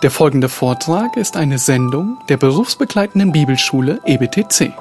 Der 0.00 0.12
folgende 0.12 0.48
Vortrag 0.48 1.16
ist 1.16 1.36
eine 1.36 1.58
Sendung 1.58 2.18
der 2.28 2.36
berufsbegleitenden 2.36 3.32
Bibelschule 3.32 3.98
EBTC. 4.04 4.72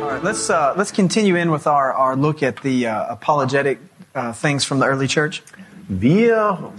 All 0.00 0.08
right, 0.08 0.22
let's 0.22 0.48
uh, 0.48 0.74
let's 0.76 0.92
continue 0.92 1.34
in 1.34 1.50
with 1.50 1.66
our, 1.66 1.92
our 1.92 2.14
look 2.14 2.44
at 2.44 2.62
the 2.62 2.86
uh, 2.86 3.06
apologetic 3.10 3.80
uh, 4.14 4.32
things 4.32 4.64
from 4.64 4.78
the 4.78 4.86
early 4.86 5.08
church. 5.08 5.42
Wir 5.88 6.70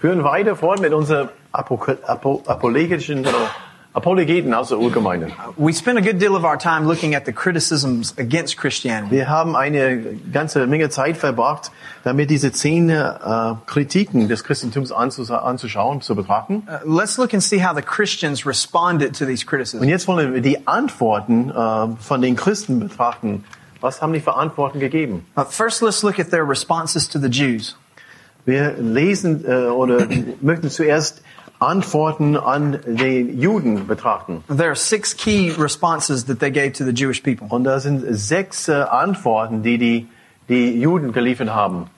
führen 0.00 0.24
weiter 0.24 0.56
fort 0.56 0.80
mit 0.80 0.94
unseren 0.94 1.28
Apo 1.54 1.80
Apo 2.06 2.42
apologischen 2.46 3.20
oder 3.20 3.50
Apologeten 3.94 4.52
aus 4.52 4.70
der 4.70 4.80
Urgemeinde. 4.80 5.28
We 5.56 5.72
spent 5.72 5.96
a 5.96 6.00
good 6.00 6.20
deal 6.20 6.34
of 6.34 6.42
our 6.42 6.58
time 6.58 6.84
looking 6.84 7.14
at 7.14 7.26
the 7.26 7.32
criticisms 7.32 8.12
against 8.18 8.56
Christianity. 8.56 9.14
Wir 9.14 9.28
haben 9.28 9.54
eine 9.54 10.16
ganze 10.32 10.66
Menge 10.66 10.90
Zeit 10.90 11.16
verbracht, 11.16 11.70
damit 12.02 12.28
diese 12.28 12.50
zehn 12.50 12.90
äh, 12.90 13.54
Kritiken 13.66 14.26
des 14.26 14.42
Christentums 14.42 14.90
anzus 14.90 15.30
anzuschauen, 15.30 16.00
zu 16.00 16.16
betrachten. 16.16 16.66
Uh, 16.66 16.92
let's 16.92 17.18
look 17.18 17.32
and 17.34 17.40
see 17.40 17.64
how 17.64 17.72
the 17.72 17.82
Christians 17.82 18.44
responded 18.44 19.16
to 19.16 19.24
these 19.26 19.44
Und 19.44 19.50
criticisms. 19.50 19.86
jetzt 19.86 20.08
wollen 20.08 20.34
wir 20.34 20.40
die 20.40 20.66
Antworten 20.66 21.50
äh, 21.50 21.96
von 22.00 22.20
den 22.20 22.34
Christen 22.34 22.80
betrachten. 22.80 23.44
Was 23.80 24.02
haben 24.02 24.12
die 24.12 24.20
für 24.20 24.34
Antworten 24.34 24.80
gegeben? 24.80 25.24
Uh, 25.36 25.44
first, 25.44 25.82
let's 25.82 26.02
look 26.02 26.18
at 26.18 26.30
their 26.30 26.42
responses 26.48 27.08
to 27.08 27.20
the 27.20 27.28
Jews. 27.28 27.76
Wir 28.44 28.72
lesen 28.72 29.44
äh, 29.46 29.68
oder 29.68 30.08
möchten 30.40 30.68
zuerst 30.68 31.22
Antworten 31.64 32.36
an 32.36 32.78
den 32.86 33.38
Juden 33.38 33.86
betrachten. 33.86 34.44
There 34.48 34.68
are 34.68 34.76
six 34.76 35.16
key 35.16 35.50
responses 35.58 36.26
that 36.26 36.40
they 36.40 36.50
gave 36.50 36.72
to 36.72 36.84
the 36.84 36.92
Jewish 36.92 37.22
people. 37.22 37.46
Und 37.48 37.64
da 37.64 37.80
sind 37.80 38.04
sechs 38.10 38.68
äh, 38.68 38.72
Antworten, 38.72 39.62
die 39.62 39.78
die, 39.78 40.08
die 40.48 40.80
Juden 40.80 41.12
geliefert 41.12 41.50
haben. 41.50 41.90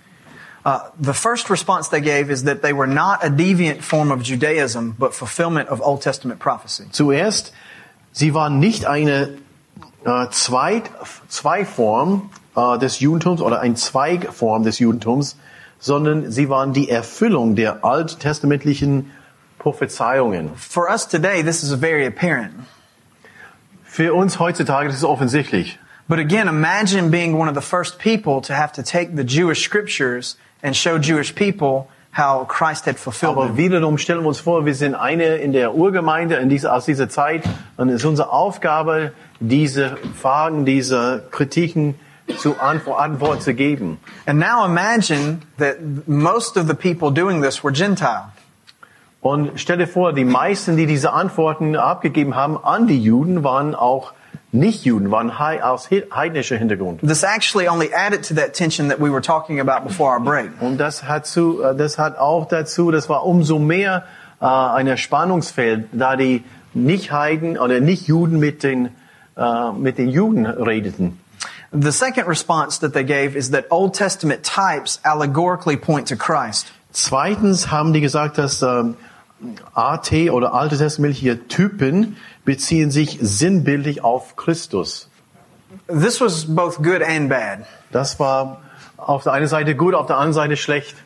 Uh, 0.64 0.81
the 0.98 1.12
first 1.12 1.48
response 1.48 1.91
they 1.91 2.00
gave 2.00 2.28
is 2.28 2.42
that 2.42 2.61
they 2.61 2.72
were 2.72 2.89
not 2.89 3.22
a 3.22 3.28
deviant 3.28 3.83
form 3.83 4.11
of 4.11 4.22
Judaism, 4.22 4.97
but 4.98 5.14
fulfillment 5.14 5.69
of 5.69 5.81
Old 5.81 6.03
Testament 6.03 6.41
prophecy. 6.41 6.87
Zuerst, 6.91 7.53
sie 8.11 8.34
waren 8.34 8.59
nicht 8.59 8.84
eine 8.84 9.39
äh, 10.05 10.28
Zweit, 10.31 10.91
Zweiform 11.28 12.31
äh, 12.56 12.78
des 12.78 12.98
Judentums 12.98 13.41
oder 13.41 13.61
ein 13.61 13.77
Zweigform 13.77 14.64
des 14.64 14.81
Judentums, 14.81 15.37
sondern 15.78 16.33
sie 16.33 16.48
waren 16.48 16.72
die 16.72 16.89
Erfüllung 16.89 17.55
der 17.55 17.84
alttestamentlichen 17.84 19.12
Prophezeiungen. 19.67 20.55
For 20.56 20.89
us 20.89 21.09
today, 21.09 21.42
this 21.42 21.64
is 21.64 21.72
very 21.72 22.06
apparent. 22.06 22.55
Für 23.84 24.14
uns 24.14 24.39
heutzutage 24.39 24.86
ist 24.86 24.95
es 24.95 25.05
offensichtlich. 25.05 25.81
But 26.06 26.20
again, 26.20 26.47
imagine 26.47 27.11
being 27.11 27.36
one 27.36 27.48
of 27.48 27.56
the 27.56 27.61
first 27.61 27.98
people 27.98 28.41
to 28.42 28.55
have 28.55 28.72
to 28.75 28.83
take 28.84 29.17
the 29.17 29.25
Jewish 29.25 29.64
scriptures 29.64 30.37
and 30.62 30.77
show 30.77 30.98
Jewish 30.98 31.34
people 31.34 31.89
how 32.12 32.44
Christ 32.47 32.84
had 32.87 32.97
fulfilled 32.97 33.37
Aber 33.37 33.48
them. 33.48 33.56
wiederum 33.56 33.98
stellen 33.98 34.20
wir 34.20 34.28
uns 34.28 34.39
vor, 34.39 34.64
wir 34.64 34.75
sind 34.77 34.94
eine 34.94 35.39
in 35.39 35.53
der 35.53 35.75
Urgemeinde 35.75 36.37
in 36.37 36.48
dieser, 36.48 36.72
aus 36.72 36.84
dieser 36.84 37.09
Zeit 37.09 37.42
und 37.77 37.89
es 37.89 37.97
ist 37.97 38.05
unsere 38.05 38.31
Aufgabe, 38.31 39.12
diese 39.41 39.97
Fragen, 40.14 40.64
diese 40.64 41.25
Kritiken 41.33 41.97
zu 42.39 42.61
Antwort, 42.61 43.00
Antwort 43.00 43.42
zu 43.42 43.53
geben. 43.53 43.98
And 44.27 44.39
now 44.39 44.64
imagine 44.64 45.41
that 45.59 45.78
most 46.06 46.56
of 46.56 46.69
the 46.69 46.75
people 46.75 47.11
doing 47.11 47.42
this 47.42 47.64
were 47.64 47.72
Gentile. 47.72 48.31
Und 49.27 49.52
stell 49.56 49.78
dir 49.78 49.88
vor, 49.88 50.12
die 50.12 50.24
meisten, 50.24 50.77
die 50.77 50.86
diese 50.86 51.12
Antworten 51.12 51.74
abgegeben 51.74 52.36
haben 52.36 52.56
an 52.62 52.86
die 52.86 53.02
Juden, 53.02 53.42
waren 53.42 53.74
auch 53.74 54.12
Nicht-Juden, 54.52 55.10
waren 55.10 55.32
aus 55.32 55.88
he- 55.88 56.04
heidnischer 56.14 56.56
Hintergrund. 56.56 57.00
This 57.00 57.25
actually 57.25 57.69
only 57.69 57.91
added 57.92 58.26
to 58.28 58.34
that 58.34 58.53
tension 58.53 58.88
that 58.88 59.00
we 59.00 59.10
were 59.10 59.20
talking 59.20 59.59
about 59.59 59.84
before 59.84 60.12
our 60.12 60.20
break. 60.20 60.50
Und 60.60 60.78
das 60.78 61.03
hat, 61.03 61.26
zu, 61.26 61.60
äh, 61.60 61.75
das 61.75 61.98
hat 61.98 62.19
auch 62.19 62.47
dazu, 62.47 62.92
das 62.92 63.09
war 63.09 63.26
umso 63.26 63.59
mehr 63.59 64.04
äh, 64.41 64.44
ein 64.47 64.97
Spannungsfeld, 64.97 65.88
da 65.91 66.15
die 66.15 66.44
Nicht-Heiden 66.75 67.59
oder 67.59 67.81
Nicht-Juden 67.81 68.38
mit 68.38 68.62
den, 68.62 68.91
äh, 69.36 69.72
mit 69.72 69.98
den 69.98 70.09
Juden 70.09 70.47
redeten. 70.47 71.19
The 71.72 71.91
second 71.91 72.28
response 72.28 72.81
that 72.81 72.92
they 72.92 73.04
gave 73.04 73.36
is 73.36 73.50
that 73.50 73.65
Old 73.70 73.94
Testament 73.94 74.44
types 74.44 75.00
allegorically 75.03 75.76
point 75.76 76.09
to 76.09 76.16
Christ. 76.16 76.72
Zweitens 76.92 77.72
haben 77.72 77.92
die 77.92 78.00
gesagt, 78.00 78.38
dass 78.38 78.62
ähm, 78.62 78.94
AT 79.74 80.12
oder 80.30 80.54
alte 80.54 80.78
testamentliche 80.78 81.47
Typen 81.48 82.16
beziehen 82.44 82.91
sich 82.91 83.19
sinnbildlich 83.20 84.02
auf 84.02 84.36
Christus. 84.36 85.10
This 85.88 86.20
was 86.20 86.47
both 86.47 86.82
good 86.82 87.02
and 87.02 87.28
bad. 87.28 87.66
Das 87.92 88.19
war 88.19 88.62
auf 88.97 89.24
der 89.24 89.32
einen 89.32 89.47
Seite 89.47 89.76
gut, 89.76 89.94
auf 89.94 90.06
der 90.06 90.16
anderen 90.16 90.32
Seite 90.32 90.56
schlecht. 90.56 90.97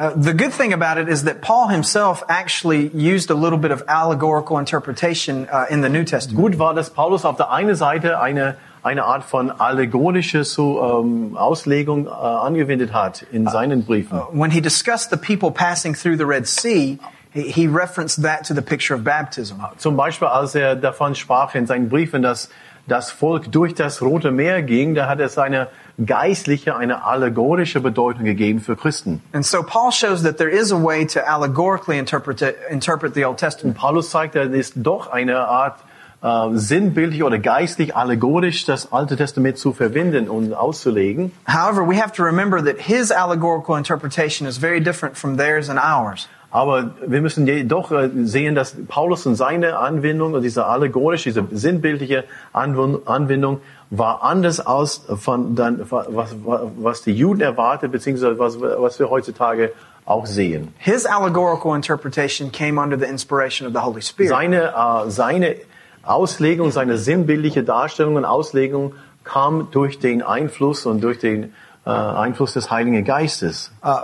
Uh, 0.00 0.12
the 0.16 0.32
good 0.32 0.52
thing 0.52 0.72
about 0.72 0.96
it 0.96 1.08
is 1.08 1.24
that 1.24 1.40
Paul 1.40 1.68
himself 1.68 2.22
actually 2.28 2.88
used 2.94 3.30
a 3.30 3.34
little 3.34 3.58
bit 3.58 3.72
of 3.72 3.82
allegorical 3.88 4.58
interpretation 4.58 5.48
uh, 5.52 5.66
in 5.68 5.82
the 5.82 5.88
New 5.88 6.04
Testament. 6.04 6.36
Gut 6.36 6.58
war, 6.58 6.72
dass 6.72 6.90
Paulus 6.90 7.24
auf 7.24 7.36
der 7.36 7.50
einen 7.50 7.74
Seite 7.74 8.20
eine, 8.20 8.56
eine 8.84 9.04
Art 9.04 9.24
von 9.24 9.50
allegorische 9.50 10.44
so, 10.44 11.02
ähm, 11.02 11.36
Auslegung 11.36 12.06
äh, 12.06 12.10
angewendet 12.10 12.92
hat 12.92 13.22
in 13.32 13.48
seinen 13.48 13.84
Briefen. 13.84 14.20
When 14.30 14.52
he 14.52 14.60
discussed 14.60 15.10
the 15.10 15.16
people 15.16 15.50
passing 15.50 15.94
through 15.94 16.16
the 16.16 16.24
Red 16.24 16.46
Sea, 16.46 17.00
he, 17.32 17.66
referenced 17.66 18.22
that 18.22 18.44
to 18.44 18.54
the 18.54 18.62
picture 18.62 18.94
of 18.94 19.04
baptism. 19.04 19.60
Zum 19.76 19.96
Beispiel, 19.96 20.28
als 20.28 20.54
er 20.54 20.76
davon 20.76 21.14
sprach 21.14 21.54
in 21.54 21.66
seinen 21.66 21.88
Briefen, 21.88 22.22
dass 22.22 22.48
das 22.86 23.10
Volk 23.10 23.52
durch 23.52 23.74
das 23.74 24.00
Rote 24.00 24.30
Meer 24.30 24.62
ging, 24.62 24.94
da 24.94 25.08
hat 25.08 25.20
es 25.20 25.36
eine 25.38 25.68
geistliche, 26.04 26.76
eine 26.76 27.04
allegorische 27.04 27.80
Bedeutung 27.80 28.24
gegeben 28.24 28.60
für 28.60 28.76
Christen. 28.76 29.20
And 29.32 29.44
so 29.44 29.62
Paul 29.62 29.92
shows 29.92 30.22
that 30.22 30.38
there 30.38 30.50
is 30.50 30.72
a 30.72 30.82
way 30.82 31.04
to 31.06 31.20
allegorically 31.20 31.98
interpret, 31.98 32.42
interpret 32.70 33.14
the 33.14 33.24
Old 33.24 33.32
Und 33.32 33.40
Testament. 33.40 33.76
Paulus 33.76 34.10
zeigt, 34.10 34.34
da 34.34 34.42
ist 34.42 34.74
doch 34.76 35.08
eine 35.12 35.46
Art 35.48 35.78
äh, 36.22 36.48
sinnbildlich 36.54 37.22
oder 37.22 37.38
geistlich 37.38 37.94
allegorisch 37.94 38.64
das 38.64 38.92
Alte 38.92 39.16
Testament 39.16 39.58
zu 39.58 39.72
verwenden 39.72 40.28
und 40.28 40.54
auszulegen. 40.54 41.32
However, 41.46 41.86
we 41.86 42.00
have 42.00 42.12
to 42.12 42.24
remember 42.24 42.64
that 42.64 42.80
his 42.80 43.12
allegorical 43.12 43.76
interpretation 43.76 44.48
is 44.48 44.58
very 44.58 44.80
different 44.80 45.16
from 45.16 45.36
theirs 45.36 45.68
and 45.68 45.78
ours. 45.78 46.28
Aber 46.50 46.92
wir 47.06 47.20
müssen 47.20 47.46
jedoch 47.46 47.92
äh, 47.92 48.08
sehen, 48.24 48.54
dass 48.54 48.74
Paulus 48.88 49.26
und 49.26 49.34
seine 49.34 49.78
Anwendung, 49.78 50.32
und 50.32 50.42
diese 50.42 50.64
allegorische, 50.66 51.30
diese 51.30 51.44
sinnbildliche 51.50 52.24
Anwend- 52.54 53.06
Anwendung, 53.06 53.60
war 53.90 54.22
anders 54.22 54.64
aus 54.64 55.04
von 55.16 55.54
dann, 55.54 55.84
was, 55.90 56.34
was 56.78 57.02
die 57.02 57.12
Juden 57.12 57.42
erwartet, 57.42 57.92
beziehungsweise 57.92 58.38
was, 58.38 58.60
was 58.60 58.98
wir 58.98 59.10
heutzutage 59.10 59.72
auch 60.06 60.26
sehen. 60.26 60.74
His 60.78 61.04
allegorical 61.04 61.74
interpretation 61.74 62.50
came 62.50 62.80
under 62.80 62.98
the 62.98 63.04
inspiration 63.06 63.66
of 63.66 63.74
the 63.74 63.80
Holy 63.80 64.00
Spirit. 64.00 64.30
Seine, 64.30 64.74
äh, 64.74 65.10
seine 65.10 65.56
Auslegung, 66.02 66.70
seine 66.70 66.96
sinnbildliche 66.96 67.62
Darstellung 67.62 68.16
und 68.16 68.24
Auslegung 68.24 68.94
kam 69.24 69.68
durch 69.70 69.98
den 69.98 70.22
Einfluss 70.22 70.86
und 70.86 71.02
durch 71.02 71.18
den 71.18 71.52
äh, 71.84 71.90
Einfluss 71.90 72.54
des 72.54 72.70
Heiligen 72.70 73.04
Geistes. 73.04 73.70
Uh, 73.84 74.00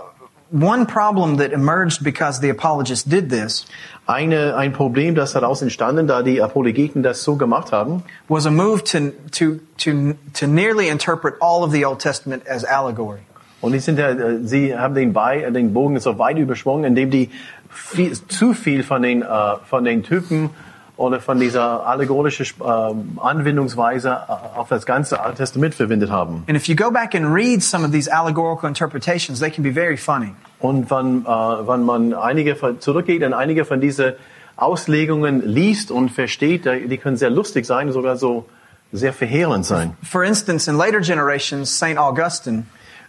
one 0.54 0.86
problem 0.86 1.36
that 1.38 1.52
emerged 1.52 2.04
because 2.04 2.40
the 2.40 2.48
apologists 2.48 3.04
did 3.04 3.28
this 3.28 3.66
Eine, 4.06 4.54
ein 4.54 4.74
Problem, 4.74 5.14
das 5.14 5.32
daraus 5.32 5.62
entstanden, 5.62 6.06
da 6.06 6.22
die 6.22 6.42
Apologeten 6.42 7.02
das 7.02 7.24
so 7.24 7.36
gemacht 7.36 7.72
haben, 7.72 8.02
was 8.28 8.44
a 8.44 8.50
move 8.50 8.84
to, 8.84 9.12
to, 9.32 9.60
to, 9.78 10.14
to 10.34 10.46
nearly 10.46 10.88
interpret 10.88 11.36
all 11.40 11.64
of 11.64 11.72
the 11.72 11.86
Old 11.86 12.00
Testament 12.00 12.46
as 12.46 12.64
allegory. 12.64 13.20
Und 13.62 13.72
die 13.72 13.78
sind 13.78 13.98
ja, 13.98 14.10
äh, 14.10 14.40
sie 14.42 14.76
haben 14.76 14.94
den, 14.94 15.14
bei, 15.14 15.42
äh, 15.42 15.50
den 15.50 15.72
Bogen 15.72 15.98
so 16.00 16.18
weit 16.18 16.36
überschwungen, 16.36 16.84
indem 16.84 17.10
die 17.10 17.30
viel, 17.70 18.12
zu 18.12 18.52
viel 18.52 18.82
von 18.82 19.00
den, 19.00 19.22
äh, 19.22 19.26
von 19.64 19.84
den 19.84 20.02
Typen 20.02 20.50
oder 20.98 21.18
von 21.18 21.40
dieser 21.40 21.86
allegorischen 21.86 22.44
äh, 22.60 23.20
Anwendungsweise 23.20 24.10
äh, 24.10 24.58
auf 24.58 24.68
das 24.68 24.84
ganze 24.84 25.20
Alte 25.20 25.38
Testament 25.38 25.74
verwendet 25.74 26.10
haben. 26.10 26.44
And 26.46 26.58
if 26.58 26.68
you 26.68 26.76
go 26.76 26.90
back 26.90 27.14
and 27.14 27.34
read 27.34 27.62
some 27.62 27.86
of 27.86 27.92
these 27.92 28.06
allegorical 28.12 28.68
interpretations, 28.68 29.40
they 29.40 29.50
can 29.50 29.64
be 29.64 29.72
very 29.72 29.96
funny. 29.96 30.34
Und 30.60 30.90
wenn, 30.90 31.24
äh, 31.26 31.28
wenn 31.68 31.82
man 31.84 32.14
einige 32.14 32.56
von, 32.56 32.80
zurückgeht 32.80 33.22
und 33.22 33.34
einige 33.34 33.64
von 33.64 33.80
diesen 33.80 34.12
Auslegungen 34.56 35.42
liest 35.46 35.90
und 35.90 36.10
versteht, 36.10 36.64
da- 36.66 36.76
die 36.76 36.96
können 36.98 37.16
sehr 37.16 37.30
lustig 37.30 37.66
sein, 37.66 37.90
sogar 37.92 38.16
so 38.16 38.46
sehr 38.92 39.12
verheerend 39.12 39.66
sein. 39.66 39.96
For 40.02 40.22
instance, 40.24 40.70
in 40.70 40.76
later 40.78 41.00
generations, 41.00 41.76
St. 41.76 41.98
Augustine, 41.98 42.64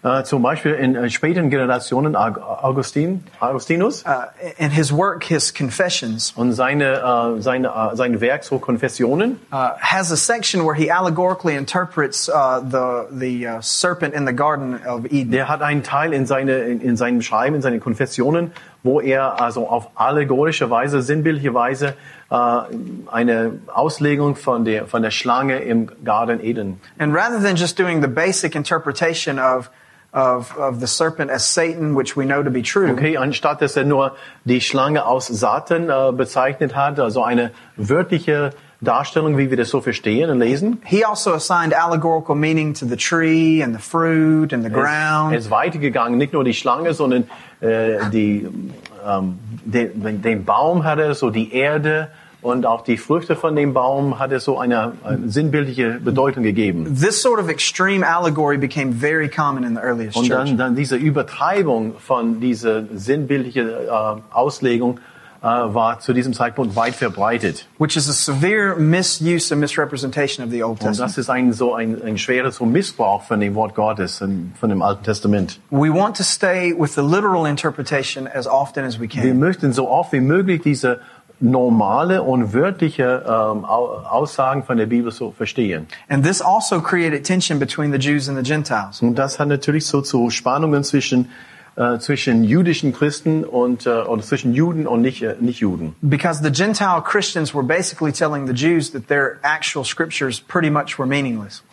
Äh, 0.05 0.23
zum 0.23 0.43
Beispiel 0.43 0.73
in 0.73 0.95
äh, 0.95 1.09
späteren 1.09 1.49
Generationen 1.49 2.15
Aug- 2.15 2.39
Augustin, 2.39 3.23
Augustinus 3.39 4.05
uh, 4.05 4.25
in 4.59 4.69
his 4.69 4.91
work, 4.91 5.23
his 5.23 5.51
Confessions, 5.51 6.31
und 6.35 6.53
seine, 6.53 7.37
äh, 7.37 7.41
seine, 7.41 7.71
sein 7.93 8.21
Werk 8.21 8.43
so 8.43 8.59
Konfessionen 8.59 9.39
uh, 9.51 9.71
has 9.79 10.11
a 10.11 10.15
section 10.15 10.63
where 10.63 10.75
he 10.75 10.91
allegorically 10.91 11.55
interprets 11.55 12.29
uh, 12.29 12.61
the 12.61 13.07
the 13.11 13.47
uh, 13.47 13.61
serpent 13.61 14.13
in 14.13 14.27
the 14.27 14.33
Garden 14.33 14.79
of 14.85 15.05
Eden. 15.11 15.31
Der 15.31 15.49
hat 15.49 15.63
einen 15.63 15.81
Teil 15.81 16.13
in, 16.13 16.27
seine, 16.27 16.59
in, 16.59 16.81
in 16.81 16.97
seinem 16.97 17.23
Schreiben, 17.23 17.55
in 17.55 17.63
seinen 17.63 17.79
Konfessionen, 17.79 18.51
wo 18.83 19.01
er 19.01 19.41
also 19.41 19.67
auf 19.67 19.87
allegorische 19.95 20.69
Weise, 20.69 21.01
sinnbildliche 21.01 21.55
Weise 21.55 21.95
eine 22.27 23.59
Auslegung 23.67 24.35
von 24.35 24.65
der, 24.65 24.87
von 24.87 25.03
der 25.03 25.11
Schlange 25.11 25.59
im 25.59 25.89
Garten 26.03 26.43
Eden. 26.43 26.81
And 26.97 27.15
rather 27.15 27.39
than 27.39 27.55
just 27.55 27.77
doing 27.79 28.01
the 28.01 28.07
basic 28.07 28.55
interpretation 28.55 29.37
of, 29.39 29.69
of, 30.15 30.57
of 30.57 30.79
the 30.79 30.87
serpent 30.87 31.29
as 31.29 31.45
Satan, 31.45 31.93
which 31.95 32.15
we 32.15 32.23
know 32.25 32.41
to 32.41 32.49
be 32.49 32.61
true, 32.63 32.89
Okay, 32.93 33.17
anstatt 33.17 33.61
dass 33.61 33.75
er 33.75 33.83
nur 33.83 34.15
die 34.45 34.61
Schlange 34.61 35.05
aus 35.05 35.27
Satan 35.27 35.89
äh, 35.89 36.11
bezeichnet 36.13 36.73
hat, 36.75 36.99
also 36.99 37.21
eine 37.23 37.51
wörtliche 37.75 38.51
Darstellung, 38.81 39.37
wie 39.37 39.49
wir 39.49 39.57
das 39.57 39.69
so 39.69 39.81
verstehen 39.81 40.29
und 40.29 40.39
lesen. 40.39 40.81
he 40.85 41.03
also 41.03 41.33
assigned 41.33 41.73
allegorical 41.73 42.35
meaning 42.35 42.73
to 42.73 42.85
the 42.85 42.95
tree 42.97 43.61
and 43.63 43.73
the 43.75 43.81
fruit 43.81 44.53
and 44.53 44.63
the 44.63 44.69
Er 44.71 44.81
ground. 44.81 45.35
ist 45.35 45.49
weitergegangen, 45.51 46.17
nicht 46.17 46.33
nur 46.33 46.43
die 46.43 46.53
Schlange, 46.53 46.93
sondern 46.93 47.23
äh, 47.61 48.09
die, 48.11 48.47
ähm, 49.07 49.39
den, 49.65 50.21
den 50.21 50.45
Baum 50.45 50.83
hat 50.83 50.99
er, 50.99 51.13
so 51.15 51.29
die 51.29 51.53
Erde 51.53 52.09
und 52.45 52.65
auch 52.67 52.83
die 52.83 52.97
Früchte 52.97 53.35
von 53.35 53.55
dem 53.55 53.73
Baum 53.73 54.19
hat 54.19 54.31
er 54.31 54.39
so 54.39 54.59
eine, 54.59 54.91
eine 55.03 55.27
sinnbildliche 55.29 55.99
Bedeutung 55.99 56.43
gegeben. 56.43 56.95
This 56.95 57.21
sort 57.21 57.39
of 57.39 57.49
extreme 57.49 58.05
allegory 58.07 58.57
became 58.57 58.93
very 58.93 59.27
common 59.27 59.63
in 59.63 59.75
the 59.75 59.81
earliest 59.81 60.15
Und 60.15 60.29
dann, 60.29 60.55
dann 60.57 60.75
diese 60.75 60.95
Übertreibung 60.95 61.95
von 61.97 62.39
dieser 62.39 62.83
sinnbildlichen 62.93 63.67
äh, 63.67 63.71
Auslegung 64.31 64.99
äh, 65.41 65.47
war 65.47 65.99
zu 65.99 66.13
diesem 66.13 66.33
Zeitpunkt 66.33 66.75
weit 66.75 66.95
verbreitet. 66.95 67.67
which 67.77 67.95
is 67.97 68.07
a 68.09 68.13
severe 68.13 68.75
misuse 68.79 69.51
and 69.51 69.59
misrepresentation 69.61 70.43
of 70.45 70.51
the 70.51 70.63
Old 70.63 70.79
Und 70.81 70.87
Testament. 70.87 70.99
das 71.11 71.17
ist 71.17 71.29
ein 71.29 71.51
so 71.53 71.73
ein, 71.73 72.01
ein 72.03 72.17
schwerer 72.17 72.51
so 72.51 72.65
Missbrauch 72.65 73.23
von 73.23 73.39
dem 73.39 73.53
Wort 73.55 73.75
Gottes, 73.75 74.19
von 74.19 74.69
dem 74.69 74.81
Alten 74.81 75.03
Testament. 75.03 75.59
We 75.71 75.91
want 75.93 76.15
to 76.17 76.23
stay 76.23 76.73
with 76.77 76.93
the 76.95 77.01
literal 77.01 77.45
interpretation 77.47 78.27
as 78.27 78.47
often 78.47 78.85
as 78.85 78.99
we 78.99 79.07
Wir 79.11 79.21
can. 79.31 79.39
möchten 79.39 79.73
so 79.73 79.89
oft 79.89 80.13
wie 80.13 80.21
möglich 80.21 80.61
diese 80.63 80.99
normale 81.39 82.23
und 82.23 82.53
wörtliche 82.53 83.23
ähm, 83.25 83.65
Au- 83.65 83.99
Aussagen 84.09 84.63
von 84.63 84.77
der 84.77 84.85
Bibel 84.85 85.11
so 85.11 85.31
verstehen. 85.31 85.87
And 86.07 86.23
this 86.25 86.41
also 86.41 86.81
created 86.81 87.25
tension 87.25 87.59
between 87.59 87.91
the 87.91 87.97
Jews 87.99 88.29
and 88.29 88.37
the 88.37 88.43
Gentiles. 88.43 89.01
Und 89.01 89.15
das 89.15 89.39
hat 89.39 89.47
natürlich 89.47 89.85
so 89.85 90.01
zu 90.01 90.29
Spannungen 90.29 90.83
zwischen 90.83 91.29
äh, 91.77 91.99
zwischen 91.99 92.45
jüdischen 92.45 92.93
Christen 92.93 93.43
und 93.43 93.85
äh, 93.85 93.89
oder 93.89 94.21
zwischen 94.21 94.53
Juden 94.53 94.87
und 94.87 95.01
nicht 95.01 95.21
äh, 95.23 95.35
nicht 95.41 95.59
Juden. 95.59 95.93
Because 96.01 96.41
the 96.41 96.51
Gentile 96.51 97.01
Christians 97.03 97.53
were 97.53 97.65
basically 97.65 98.13
telling 98.13 98.47
the 98.47 98.53
Jews 98.53 98.91
that 98.93 99.07
their 99.09 99.39
actual 99.43 99.83
scriptures 99.83 100.39
pretty 100.39 100.69
much 100.69 100.97
were 100.97 101.05
meaningless. 101.07 101.63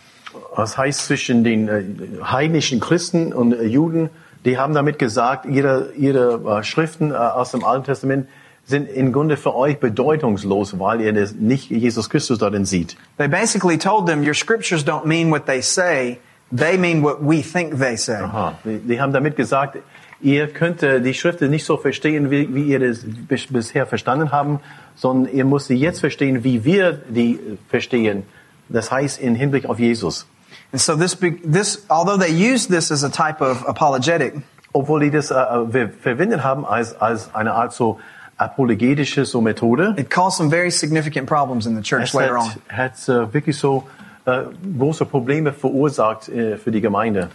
Das 0.56 0.76
heißt 0.76 1.06
zwischen 1.06 1.44
den 1.44 1.68
äh, 1.68 1.84
heidnischen 2.24 2.80
Christen 2.80 3.32
und 3.32 3.52
äh, 3.52 3.64
Juden, 3.64 4.10
die 4.44 4.58
haben 4.58 4.74
damit 4.74 4.98
gesagt, 4.98 5.46
ihre 5.46 5.92
ihre 5.96 6.58
äh, 6.58 6.64
Schriften 6.64 7.12
äh, 7.12 7.14
aus 7.14 7.52
dem 7.52 7.62
Alten 7.64 7.84
Testament 7.84 8.26
sind 8.64 8.88
im 8.88 9.12
Grunde 9.12 9.36
für 9.36 9.54
euch 9.54 9.80
bedeutungslos, 9.80 10.78
weil 10.78 11.00
ihr 11.00 11.12
das 11.12 11.34
nicht 11.34 11.70
Jesus 11.70 12.08
Christus 12.08 12.38
darin 12.38 12.64
sieht. 12.64 12.96
They 13.18 13.28
basically 13.28 13.76
told 13.76 14.06
them, 14.06 14.22
your 14.24 14.34
scriptures 14.34 14.84
don't 14.86 15.04
mean 15.04 15.30
what 15.30 15.46
they 15.46 15.60
say, 15.60 16.18
they 16.56 16.78
mean 16.78 17.02
what 17.02 17.18
we 17.20 17.42
think 17.42 17.78
they 17.78 17.96
say. 17.96 18.16
Aha. 18.22 18.54
Die, 18.64 18.78
die 18.78 19.00
haben 19.00 19.12
damit 19.12 19.36
gesagt, 19.36 19.78
ihr 20.20 20.46
könnt 20.46 20.80
die 20.82 21.14
Schriften 21.14 21.50
nicht 21.50 21.64
so 21.64 21.76
verstehen, 21.76 22.30
wie, 22.30 22.54
wie 22.54 22.64
ihr 22.64 22.78
das 22.78 23.00
bis, 23.04 23.48
bisher 23.48 23.86
verstanden 23.86 24.30
haben, 24.30 24.60
sondern 24.94 25.34
ihr 25.34 25.44
müsst 25.44 25.66
sie 25.66 25.74
jetzt 25.74 25.98
verstehen, 26.00 26.44
wie 26.44 26.64
wir 26.64 27.00
die 27.08 27.32
äh, 27.32 27.38
verstehen. 27.68 28.22
Das 28.68 28.92
heißt 28.92 29.20
in 29.20 29.34
Hinblick 29.34 29.66
auf 29.68 29.78
Jesus. 29.80 30.26
And 30.70 30.80
so 30.80 30.94
this, 30.96 31.18
this, 31.42 31.84
although 31.88 32.16
they 32.16 32.30
used 32.32 32.70
this 32.70 32.92
as 32.92 33.02
a 33.02 33.08
type 33.08 33.42
of 33.42 33.66
apologetic, 33.66 34.34
Obwohl 34.74 35.00
die 35.00 35.10
das 35.10 35.30
äh, 35.30 35.34
äh, 35.34 35.66
ver- 35.70 35.90
verwendet 36.00 36.42
haben 36.44 36.64
als, 36.64 36.98
als 36.98 37.34
eine 37.34 37.52
Art 37.52 37.74
so 37.74 37.98
apologetische 38.42 39.24
so 39.24 39.40
Methode, 39.40 39.94
it 39.98 40.10
caused 40.10 40.36
some 40.36 40.50
very 40.50 40.70
significant 40.70 41.26
problems 41.26 41.66
in 41.66 41.76
the 41.76 41.82
church 41.82 42.04
es 42.04 42.14
later 42.14 42.38
on. 42.38 42.50
hat, 42.68 42.96
hat 42.96 43.08
äh, 43.08 43.32
wirklich 43.32 43.56
so 43.56 43.84
äh, 44.24 44.42
große 44.78 45.04
Probleme 45.06 45.52
verursacht 45.52 46.28
äh, 46.28 46.56
für 46.56 46.70
die 46.70 46.80
Gemeinde. 46.80 47.28